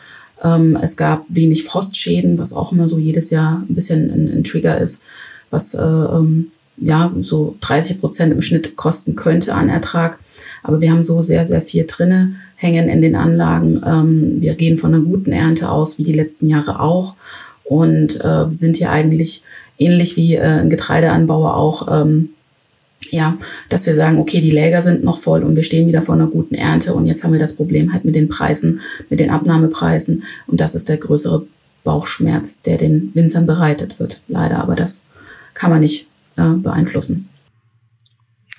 Ähm, 0.41 0.77
es 0.81 0.95
gab 0.95 1.25
wenig 1.27 1.65
Frostschäden, 1.65 2.37
was 2.37 2.53
auch 2.53 2.71
immer 2.71 2.87
so 2.87 2.97
jedes 2.97 3.29
Jahr 3.29 3.63
ein 3.69 3.75
bisschen 3.75 4.09
ein, 4.09 4.29
ein 4.29 4.43
Trigger 4.43 4.77
ist, 4.77 5.03
was 5.51 5.73
äh, 5.73 5.81
ähm, 5.81 6.51
ja, 6.77 7.11
so 7.21 7.55
30 7.61 7.99
Prozent 7.99 8.33
im 8.33 8.41
Schnitt 8.41 8.75
kosten 8.75 9.15
könnte 9.15 9.53
an 9.53 9.69
Ertrag. 9.69 10.19
Aber 10.63 10.81
wir 10.81 10.91
haben 10.91 11.03
so 11.03 11.21
sehr, 11.21 11.45
sehr 11.45 11.61
viel 11.61 11.85
drinne 11.85 12.35
hängen 12.55 12.87
in 12.87 13.01
den 13.01 13.15
Anlagen. 13.15 13.81
Ähm, 13.85 14.41
wir 14.41 14.55
gehen 14.55 14.77
von 14.77 14.93
einer 14.93 15.03
guten 15.03 15.31
Ernte 15.31 15.69
aus, 15.69 15.97
wie 15.97 16.03
die 16.03 16.13
letzten 16.13 16.47
Jahre 16.47 16.79
auch. 16.79 17.15
Und 17.63 18.23
äh, 18.23 18.45
sind 18.49 18.77
hier 18.77 18.91
eigentlich 18.91 19.43
ähnlich 19.77 20.17
wie 20.17 20.35
äh, 20.35 20.41
ein 20.41 20.69
Getreideanbauer 20.69 21.55
auch, 21.55 21.87
ähm, 21.89 22.29
ja, 23.09 23.37
dass 23.69 23.85
wir 23.85 23.93
sagen, 23.93 24.17
okay, 24.17 24.41
die 24.41 24.51
Läger 24.51 24.81
sind 24.81 25.03
noch 25.03 25.17
voll 25.17 25.43
und 25.43 25.55
wir 25.55 25.63
stehen 25.63 25.87
wieder 25.87 26.01
vor 26.01 26.15
einer 26.15 26.27
guten 26.27 26.55
Ernte 26.55 26.93
und 26.93 27.05
jetzt 27.05 27.23
haben 27.23 27.33
wir 27.33 27.39
das 27.39 27.53
Problem 27.53 27.93
halt 27.93 28.05
mit 28.05 28.15
den 28.15 28.27
Preisen, 28.27 28.81
mit 29.09 29.19
den 29.19 29.29
Abnahmepreisen 29.29 30.23
und 30.47 30.59
das 30.59 30.73
ist 30.73 30.89
der 30.89 30.97
größere 30.97 31.45
Bauchschmerz, 31.83 32.61
der 32.61 32.77
den 32.77 33.11
Winzern 33.13 33.45
bereitet 33.45 33.99
wird, 33.99 34.21
leider, 34.27 34.59
aber 34.59 34.75
das 34.75 35.05
kann 35.53 35.69
man 35.69 35.81
nicht 35.81 36.07
äh, 36.37 36.55
beeinflussen. 36.57 37.29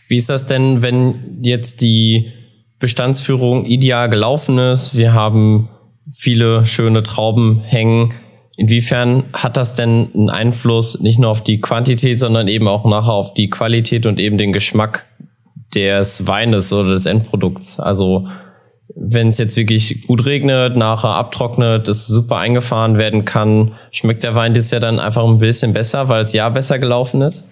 Wie 0.08 0.16
ist 0.16 0.30
das 0.30 0.46
denn, 0.46 0.82
wenn 0.82 1.40
jetzt 1.42 1.80
die 1.80 2.32
Bestandsführung 2.78 3.64
ideal 3.64 4.08
gelaufen 4.08 4.58
ist? 4.58 4.96
Wir 4.96 5.14
haben 5.14 5.68
viele 6.12 6.66
schöne 6.66 7.02
Trauben 7.02 7.60
hängen. 7.60 8.14
Inwiefern 8.56 9.24
hat 9.32 9.56
das 9.56 9.74
denn 9.74 10.08
einen 10.14 10.30
Einfluss 10.30 11.00
nicht 11.00 11.18
nur 11.18 11.30
auf 11.30 11.42
die 11.42 11.60
Quantität, 11.60 12.18
sondern 12.18 12.46
eben 12.46 12.68
auch 12.68 12.84
nachher 12.84 13.12
auf 13.12 13.34
die 13.34 13.50
Qualität 13.50 14.06
und 14.06 14.20
eben 14.20 14.38
den 14.38 14.52
Geschmack 14.52 15.06
des 15.74 16.26
Weines 16.26 16.72
oder 16.72 16.90
des 16.90 17.06
Endprodukts? 17.06 17.80
Also 17.80 18.28
wenn 18.96 19.28
es 19.28 19.38
jetzt 19.38 19.56
wirklich 19.56 20.06
gut 20.06 20.24
regnet, 20.24 20.76
nachher 20.76 21.10
abtrocknet, 21.10 21.88
es 21.88 22.06
super 22.06 22.36
eingefahren 22.36 22.96
werden 22.96 23.24
kann, 23.24 23.72
schmeckt 23.90 24.22
der 24.22 24.34
Wein 24.34 24.54
das 24.54 24.70
ja 24.70 24.78
dann 24.80 25.00
einfach 25.00 25.24
ein 25.24 25.38
bisschen 25.38 25.72
besser, 25.72 26.08
weil 26.08 26.22
es 26.22 26.32
ja 26.32 26.48
besser 26.48 26.78
gelaufen 26.78 27.22
ist? 27.22 27.46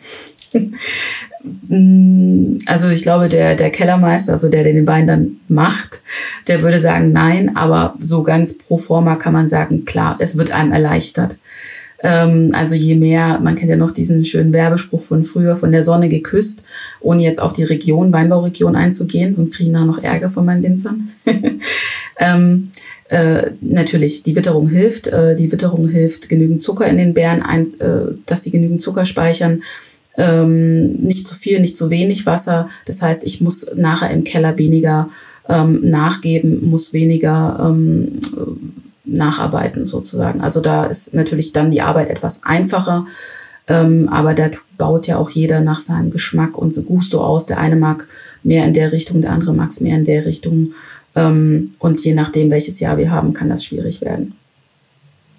Also 2.67 2.89
ich 2.89 3.03
glaube, 3.03 3.29
der, 3.29 3.57
der 3.57 3.71
Kellermeister, 3.71 4.33
also 4.33 4.49
der, 4.49 4.63
der 4.63 4.75
den 4.75 4.87
Wein 4.87 5.09
dann 5.09 5.41
macht, 5.49 6.03
der 6.47 6.63
würde 6.63 6.79
sagen 6.79 7.11
nein, 7.11 7.57
aber 7.57 7.95
so 7.99 8.23
ganz 8.23 8.59
pro 8.59 8.77
forma 8.77 9.17
kann 9.17 9.33
man 9.33 9.49
sagen, 9.49 9.85
klar, 9.85 10.17
es 10.21 10.39
wird 10.39 10.53
einem 10.53 10.71
erleichtert. 10.71 11.39
Ähm, 12.03 12.51
also 12.55 12.75
je 12.75 12.95
mehr, 12.95 13.39
man 13.41 13.55
kennt 13.55 13.71
ja 13.71 13.77
noch 13.77 13.93
diesen 13.93 14.25
schönen 14.25 14.53
Werbespruch 14.53 15.01
von 15.01 15.25
früher, 15.25 15.57
von 15.57 15.73
der 15.73 15.83
Sonne 15.83 16.09
geküsst, 16.09 16.65
ohne 17.01 17.23
jetzt 17.23 17.41
auf 17.41 17.53
die 17.53 17.65
Region, 17.65 18.13
Weinbauregion 18.13 18.77
einzugehen 18.77 19.35
und 19.37 19.53
kriegen 19.53 19.73
da 19.73 19.85
noch 19.85 20.03
Ärger 20.03 20.31
von 20.31 20.45
meinen 20.45 20.63
Winzern. 20.63 21.11
ähm, 22.19 22.65
äh, 23.09 23.51
natürlich, 23.61 24.23
die 24.23 24.37
Witterung 24.37 24.69
hilft. 24.69 25.07
Äh, 25.07 25.35
die 25.37 25.53
Witterung 25.53 25.89
hilft, 25.89 26.29
genügend 26.29 26.63
Zucker 26.63 26.87
in 26.87 26.99
den 26.99 27.15
Beeren, 27.15 27.43
ein, 27.43 27.69
äh, 27.81 28.15
dass 28.27 28.43
sie 28.43 28.51
genügend 28.51 28.81
Zucker 28.81 29.05
speichern 29.05 29.63
ähm, 30.17 30.93
nicht 30.95 31.27
zu 31.27 31.35
viel, 31.35 31.61
nicht 31.61 31.77
zu 31.77 31.91
wenig 31.91 32.27
Wasser. 32.27 32.69
Das 32.87 33.03
heißt, 33.03 33.25
ich 33.25 33.41
muss 33.41 33.67
nachher 33.75 34.11
im 34.11 34.25
Keller 34.25 34.59
weniger 34.59 35.09
ähm, 35.49 35.81
nachgeben, 35.83 36.69
muss 36.69 36.93
weniger 36.93 37.59
ähm, 37.61 38.21
nacharbeiten 39.05 39.87
sozusagen. 39.87 40.41
Also 40.41 40.61
da 40.61 40.85
ist 40.85 41.15
natürlich 41.15 41.53
dann 41.53 41.71
die 41.71 41.83
Arbeit 41.83 42.09
etwas 42.09 42.43
einfacher. 42.45 43.07
Ähm, 43.69 44.09
aber 44.11 44.35
da 44.35 44.51
baut 44.77 45.07
ja 45.07 45.19
auch 45.19 45.31
jeder 45.31 45.61
nach 45.61 45.79
seinem 45.79 46.11
Geschmack 46.11 46.59
und 46.59 46.75
so 46.75 46.83
Gusto 46.83 47.25
aus. 47.25 47.47
Der 47.47 47.59
eine 47.59 47.77
mag 47.77 48.09
mehr 48.43 48.65
in 48.65 48.73
der 48.73 48.93
Richtung, 48.93 49.21
der 49.21 49.31
andere 49.31 49.55
mag 49.55 49.71
es 49.71 49.81
mehr 49.81 49.97
in 49.97 50.05
der 50.05 50.27
Richtung. 50.27 50.73
Ähm, 51.15 51.75
und 51.79 52.05
je 52.05 52.15
nachdem, 52.15 52.51
welches 52.51 52.81
Jahr 52.81 52.99
wir 52.99 53.11
haben, 53.11 53.33
kann 53.33 53.49
das 53.49 53.65
schwierig 53.65 54.01
werden 54.01 54.35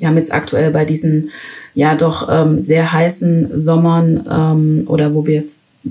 wir 0.03 0.09
haben 0.09 0.17
jetzt 0.17 0.33
aktuell 0.33 0.69
bei 0.71 0.83
diesen 0.83 1.29
ja 1.73 1.95
doch 1.95 2.27
ähm, 2.29 2.61
sehr 2.61 2.91
heißen 2.91 3.57
Sommern 3.57 4.25
ähm, 4.29 4.83
oder 4.87 5.13
wo 5.13 5.25
wir 5.25 5.43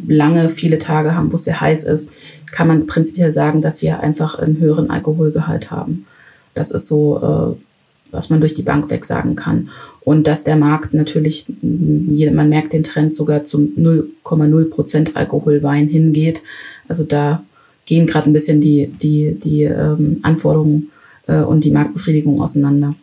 lange 0.06 0.48
viele 0.48 0.78
Tage 0.78 1.14
haben, 1.14 1.32
wo 1.32 1.36
es 1.36 1.44
sehr 1.44 1.60
heiß 1.60 1.84
ist, 1.84 2.10
kann 2.50 2.68
man 2.68 2.86
prinzipiell 2.86 3.32
sagen, 3.32 3.60
dass 3.62 3.80
wir 3.80 4.00
einfach 4.00 4.38
einen 4.38 4.58
höheren 4.58 4.90
Alkoholgehalt 4.90 5.70
haben. 5.70 6.06
Das 6.54 6.70
ist 6.70 6.86
so, 6.86 7.18
äh, 7.18 8.12
was 8.12 8.30
man 8.30 8.40
durch 8.40 8.54
die 8.54 8.62
Bank 8.62 8.90
weg 8.90 9.04
sagen 9.04 9.36
kann. 9.36 9.70
Und 10.02 10.26
dass 10.26 10.44
der 10.44 10.56
Markt 10.56 10.94
natürlich, 10.94 11.46
man 11.62 12.48
merkt 12.48 12.72
den 12.72 12.82
Trend 12.82 13.14
sogar 13.14 13.44
zum 13.44 13.72
0,0 13.76 14.70
Prozent 14.70 15.16
Alkoholwein 15.16 15.88
hingeht. 15.88 16.42
Also 16.88 17.04
da 17.04 17.42
gehen 17.86 18.06
gerade 18.06 18.30
ein 18.30 18.32
bisschen 18.32 18.60
die, 18.60 18.92
die, 19.02 19.38
die 19.38 19.64
ähm, 19.64 20.20
Anforderungen 20.22 20.90
äh, 21.26 21.42
und 21.42 21.64
die 21.64 21.70
Marktbefriedigung 21.70 22.40
auseinander. 22.40 22.94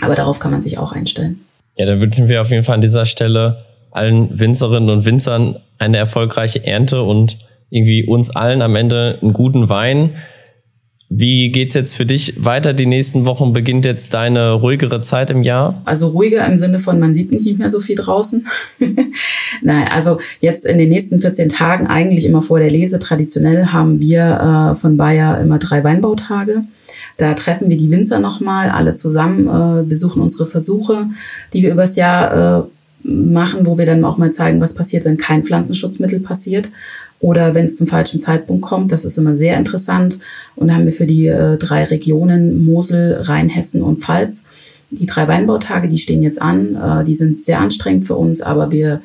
Aber 0.00 0.14
darauf 0.14 0.38
kann 0.38 0.52
man 0.52 0.62
sich 0.62 0.78
auch 0.78 0.92
einstellen. 0.92 1.40
Ja, 1.76 1.86
dann 1.86 2.00
wünschen 2.00 2.28
wir 2.28 2.40
auf 2.40 2.50
jeden 2.50 2.62
Fall 2.62 2.76
an 2.76 2.80
dieser 2.80 3.06
Stelle 3.06 3.64
allen 3.90 4.38
Winzerinnen 4.38 4.90
und 4.90 5.04
Winzern 5.04 5.56
eine 5.78 5.96
erfolgreiche 5.96 6.64
Ernte 6.64 7.02
und 7.02 7.38
irgendwie 7.70 8.06
uns 8.06 8.30
allen 8.30 8.62
am 8.62 8.76
Ende 8.76 9.18
einen 9.20 9.32
guten 9.32 9.68
Wein. 9.68 10.16
Wie 11.10 11.50
geht's 11.50 11.74
jetzt 11.74 11.94
für 11.94 12.04
dich 12.04 12.44
weiter? 12.44 12.74
Die 12.74 12.84
nächsten 12.84 13.24
Wochen 13.24 13.54
beginnt 13.54 13.86
jetzt 13.86 14.12
deine 14.12 14.52
ruhigere 14.52 15.00
Zeit 15.00 15.30
im 15.30 15.42
Jahr? 15.42 15.80
Also 15.86 16.08
ruhiger 16.08 16.46
im 16.46 16.58
Sinne 16.58 16.78
von, 16.78 17.00
man 17.00 17.14
sieht 17.14 17.32
nicht 17.32 17.58
mehr 17.58 17.70
so 17.70 17.80
viel 17.80 17.96
draußen. 17.96 18.46
Nein, 19.62 19.88
also 19.90 20.18
jetzt 20.40 20.66
in 20.66 20.76
den 20.76 20.90
nächsten 20.90 21.18
14 21.18 21.48
Tagen, 21.48 21.86
eigentlich 21.86 22.26
immer 22.26 22.42
vor 22.42 22.60
der 22.60 22.70
Lese, 22.70 22.98
traditionell 22.98 23.66
haben 23.66 24.00
wir 24.00 24.72
äh, 24.72 24.74
von 24.74 24.98
Bayer 24.98 25.40
immer 25.40 25.58
drei 25.58 25.82
Weinbautage. 25.82 26.64
Da 27.16 27.32
treffen 27.32 27.70
wir 27.70 27.78
die 27.78 27.90
Winzer 27.90 28.20
nochmal, 28.20 28.68
alle 28.68 28.94
zusammen, 28.94 29.46
äh, 29.46 29.84
besuchen 29.84 30.20
unsere 30.20 30.44
Versuche, 30.44 31.06
die 31.54 31.62
wir 31.62 31.72
übers 31.72 31.96
Jahr 31.96 32.64
äh, 32.64 32.68
machen, 33.02 33.66
wo 33.66 33.78
wir 33.78 33.86
dann 33.86 34.04
auch 34.04 34.18
mal 34.18 34.32
zeigen, 34.32 34.60
was 34.60 34.74
passiert, 34.74 35.04
wenn 35.04 35.16
kein 35.16 35.44
Pflanzenschutzmittel 35.44 36.20
passiert 36.20 36.70
oder 37.20 37.54
wenn 37.54 37.64
es 37.64 37.76
zum 37.76 37.86
falschen 37.86 38.20
Zeitpunkt 38.20 38.62
kommt. 38.62 38.92
Das 38.92 39.04
ist 39.04 39.18
immer 39.18 39.36
sehr 39.36 39.56
interessant. 39.56 40.18
Und 40.56 40.68
da 40.68 40.74
haben 40.74 40.84
wir 40.84 40.92
für 40.92 41.06
die 41.06 41.26
äh, 41.26 41.56
drei 41.56 41.84
Regionen 41.84 42.64
Mosel, 42.64 43.14
Rheinhessen 43.20 43.82
und 43.82 44.00
Pfalz 44.00 44.44
die 44.90 45.06
drei 45.06 45.28
Weinbautage, 45.28 45.88
die 45.88 45.98
stehen 45.98 46.22
jetzt 46.22 46.40
an. 46.40 46.74
Äh, 46.74 47.04
die 47.04 47.14
sind 47.14 47.40
sehr 47.40 47.60
anstrengend 47.60 48.06
für 48.06 48.16
uns, 48.16 48.40
aber 48.40 48.70
wir, 48.70 49.02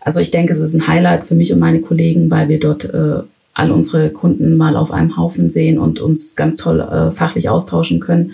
also 0.00 0.20
ich 0.20 0.30
denke, 0.30 0.52
es 0.52 0.60
ist 0.60 0.74
ein 0.74 0.86
Highlight 0.86 1.24
für 1.24 1.34
mich 1.34 1.52
und 1.52 1.58
meine 1.58 1.80
Kollegen, 1.80 2.30
weil 2.30 2.48
wir 2.48 2.60
dort 2.60 2.84
äh, 2.84 3.22
all 3.54 3.70
unsere 3.72 4.10
Kunden 4.10 4.56
mal 4.56 4.76
auf 4.76 4.92
einem 4.92 5.16
Haufen 5.16 5.48
sehen 5.48 5.78
und 5.78 6.00
uns 6.00 6.36
ganz 6.36 6.56
toll 6.56 6.80
äh, 6.80 7.10
fachlich 7.10 7.48
austauschen 7.48 7.98
können. 8.00 8.32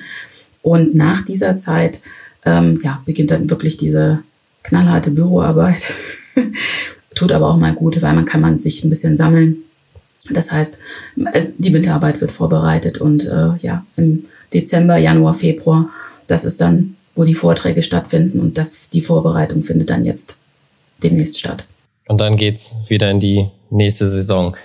Und 0.62 0.94
nach 0.94 1.24
dieser 1.24 1.57
Zeit 1.57 2.00
ähm, 2.44 2.78
ja, 2.83 3.02
beginnt 3.07 3.30
dann 3.30 3.48
wirklich 3.48 3.76
diese 3.76 4.22
knallharte 4.64 5.11
Büroarbeit. 5.11 5.92
Tut 7.14 7.31
aber 7.31 7.48
auch 7.48 7.57
mal 7.57 7.74
gut, 7.74 8.03
weil 8.03 8.12
man 8.12 8.24
kann 8.24 8.40
man 8.40 8.59
sich 8.59 8.83
ein 8.83 8.90
bisschen 8.90 9.16
sammeln. 9.16 9.59
Das 10.31 10.50
heißt, 10.50 10.79
äh, 11.33 11.46
die 11.59 11.72
Winterarbeit 11.72 12.20
wird 12.20 12.33
vorbereitet 12.33 12.98
und 12.98 13.27
äh, 13.27 13.57
ja, 13.59 13.85
im 13.96 14.24
Dezember, 14.53 14.96
Januar, 14.96 15.35
Februar, 15.35 15.90
das 16.27 16.44
ist 16.44 16.61
dann, 16.61 16.96
wo 17.14 17.24
die 17.24 17.35
Vorträge 17.35 17.83
stattfinden 17.83 18.40
und 18.40 18.59
das, 18.59 18.88
die 18.88 19.00
Vorbereitung 19.00 19.62
findet 19.62 19.90
dann 19.90 20.03
jetzt 20.03 20.38
demnächst 21.03 21.38
statt. 21.38 21.64
Und 22.09 22.20
dann 22.20 22.37
geht's 22.37 22.74
wieder 22.88 23.11
in 23.11 23.20
die 23.20 23.48
nächste 23.70 24.09
Saison. 24.09 24.57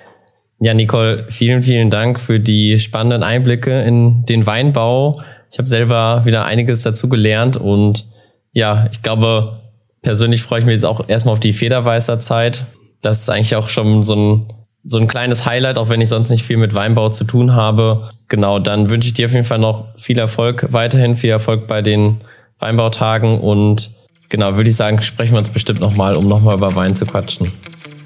Ja, 0.59 0.73
Nicole, 0.73 1.25
vielen, 1.29 1.63
vielen 1.63 1.89
Dank 1.89 2.19
für 2.19 2.39
die 2.39 2.77
spannenden 2.79 3.23
Einblicke 3.23 3.81
in 3.83 4.25
den 4.25 4.45
Weinbau. 4.45 5.21
Ich 5.51 5.57
habe 5.57 5.67
selber 5.67 6.23
wieder 6.25 6.45
einiges 6.45 6.81
dazu 6.81 7.07
gelernt 7.07 7.55
und 7.57 8.05
ja, 8.51 8.87
ich 8.91 9.01
glaube, 9.01 9.58
persönlich 10.01 10.41
freue 10.41 10.59
ich 10.59 10.65
mich 10.65 10.75
jetzt 10.75 10.85
auch 10.85 11.07
erstmal 11.07 11.33
auf 11.33 11.39
die 11.39 11.53
Federweißer 11.53 12.19
Zeit. 12.19 12.65
Das 13.01 13.21
ist 13.21 13.29
eigentlich 13.29 13.55
auch 13.55 13.69
schon 13.69 14.03
so 14.03 14.15
ein, 14.15 14.53
so 14.83 14.97
ein 14.97 15.07
kleines 15.07 15.45
Highlight, 15.45 15.77
auch 15.77 15.89
wenn 15.89 16.01
ich 16.01 16.09
sonst 16.09 16.29
nicht 16.29 16.43
viel 16.43 16.57
mit 16.57 16.73
Weinbau 16.73 17.09
zu 17.09 17.23
tun 17.23 17.53
habe. 17.53 18.09
Genau, 18.27 18.59
dann 18.59 18.89
wünsche 18.89 19.07
ich 19.07 19.13
dir 19.13 19.25
auf 19.25 19.33
jeden 19.33 19.45
Fall 19.45 19.59
noch 19.59 19.87
viel 19.97 20.17
Erfolg 20.17 20.67
weiterhin, 20.71 21.15
viel 21.15 21.31
Erfolg 21.31 21.67
bei 21.67 21.81
den 21.81 22.21
Weinbautagen 22.59 23.39
und 23.39 23.89
genau, 24.29 24.55
würde 24.55 24.69
ich 24.69 24.75
sagen, 24.75 25.01
sprechen 25.01 25.33
wir 25.33 25.39
uns 25.39 25.49
bestimmt 25.49 25.79
nochmal, 25.79 26.15
um 26.15 26.27
nochmal 26.27 26.55
über 26.57 26.75
Wein 26.75 26.95
zu 26.95 27.05
quatschen. 27.05 27.51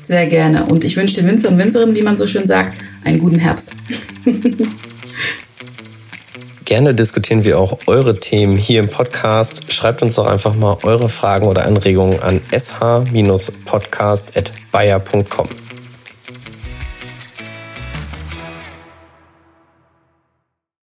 Sehr 0.02 0.28
gerne. 0.28 0.66
Und 0.66 0.84
ich 0.84 0.96
wünsche 0.98 1.16
den 1.16 1.28
Winzer 1.28 1.50
und 1.50 1.58
Winzerinnen, 1.58 1.96
wie 1.96 2.02
man 2.02 2.16
so 2.16 2.28
schön 2.28 2.46
sagt, 2.46 2.74
einen 3.04 3.20
guten 3.20 3.40
Herbst. 3.40 3.74
Gerne 6.74 6.96
diskutieren 6.96 7.46
wir 7.46 7.60
auch 7.60 7.78
eure 7.86 8.18
Themen 8.18 8.58
hier 8.58 8.80
im 8.80 8.90
Podcast. 8.90 9.72
Schreibt 9.72 10.02
uns 10.02 10.16
doch 10.16 10.26
einfach 10.26 10.56
mal 10.56 10.80
eure 10.82 11.08
Fragen 11.08 11.46
oder 11.46 11.68
Anregungen 11.68 12.20
an 12.20 12.42
sh-podcast.bayer.com. 12.52 15.50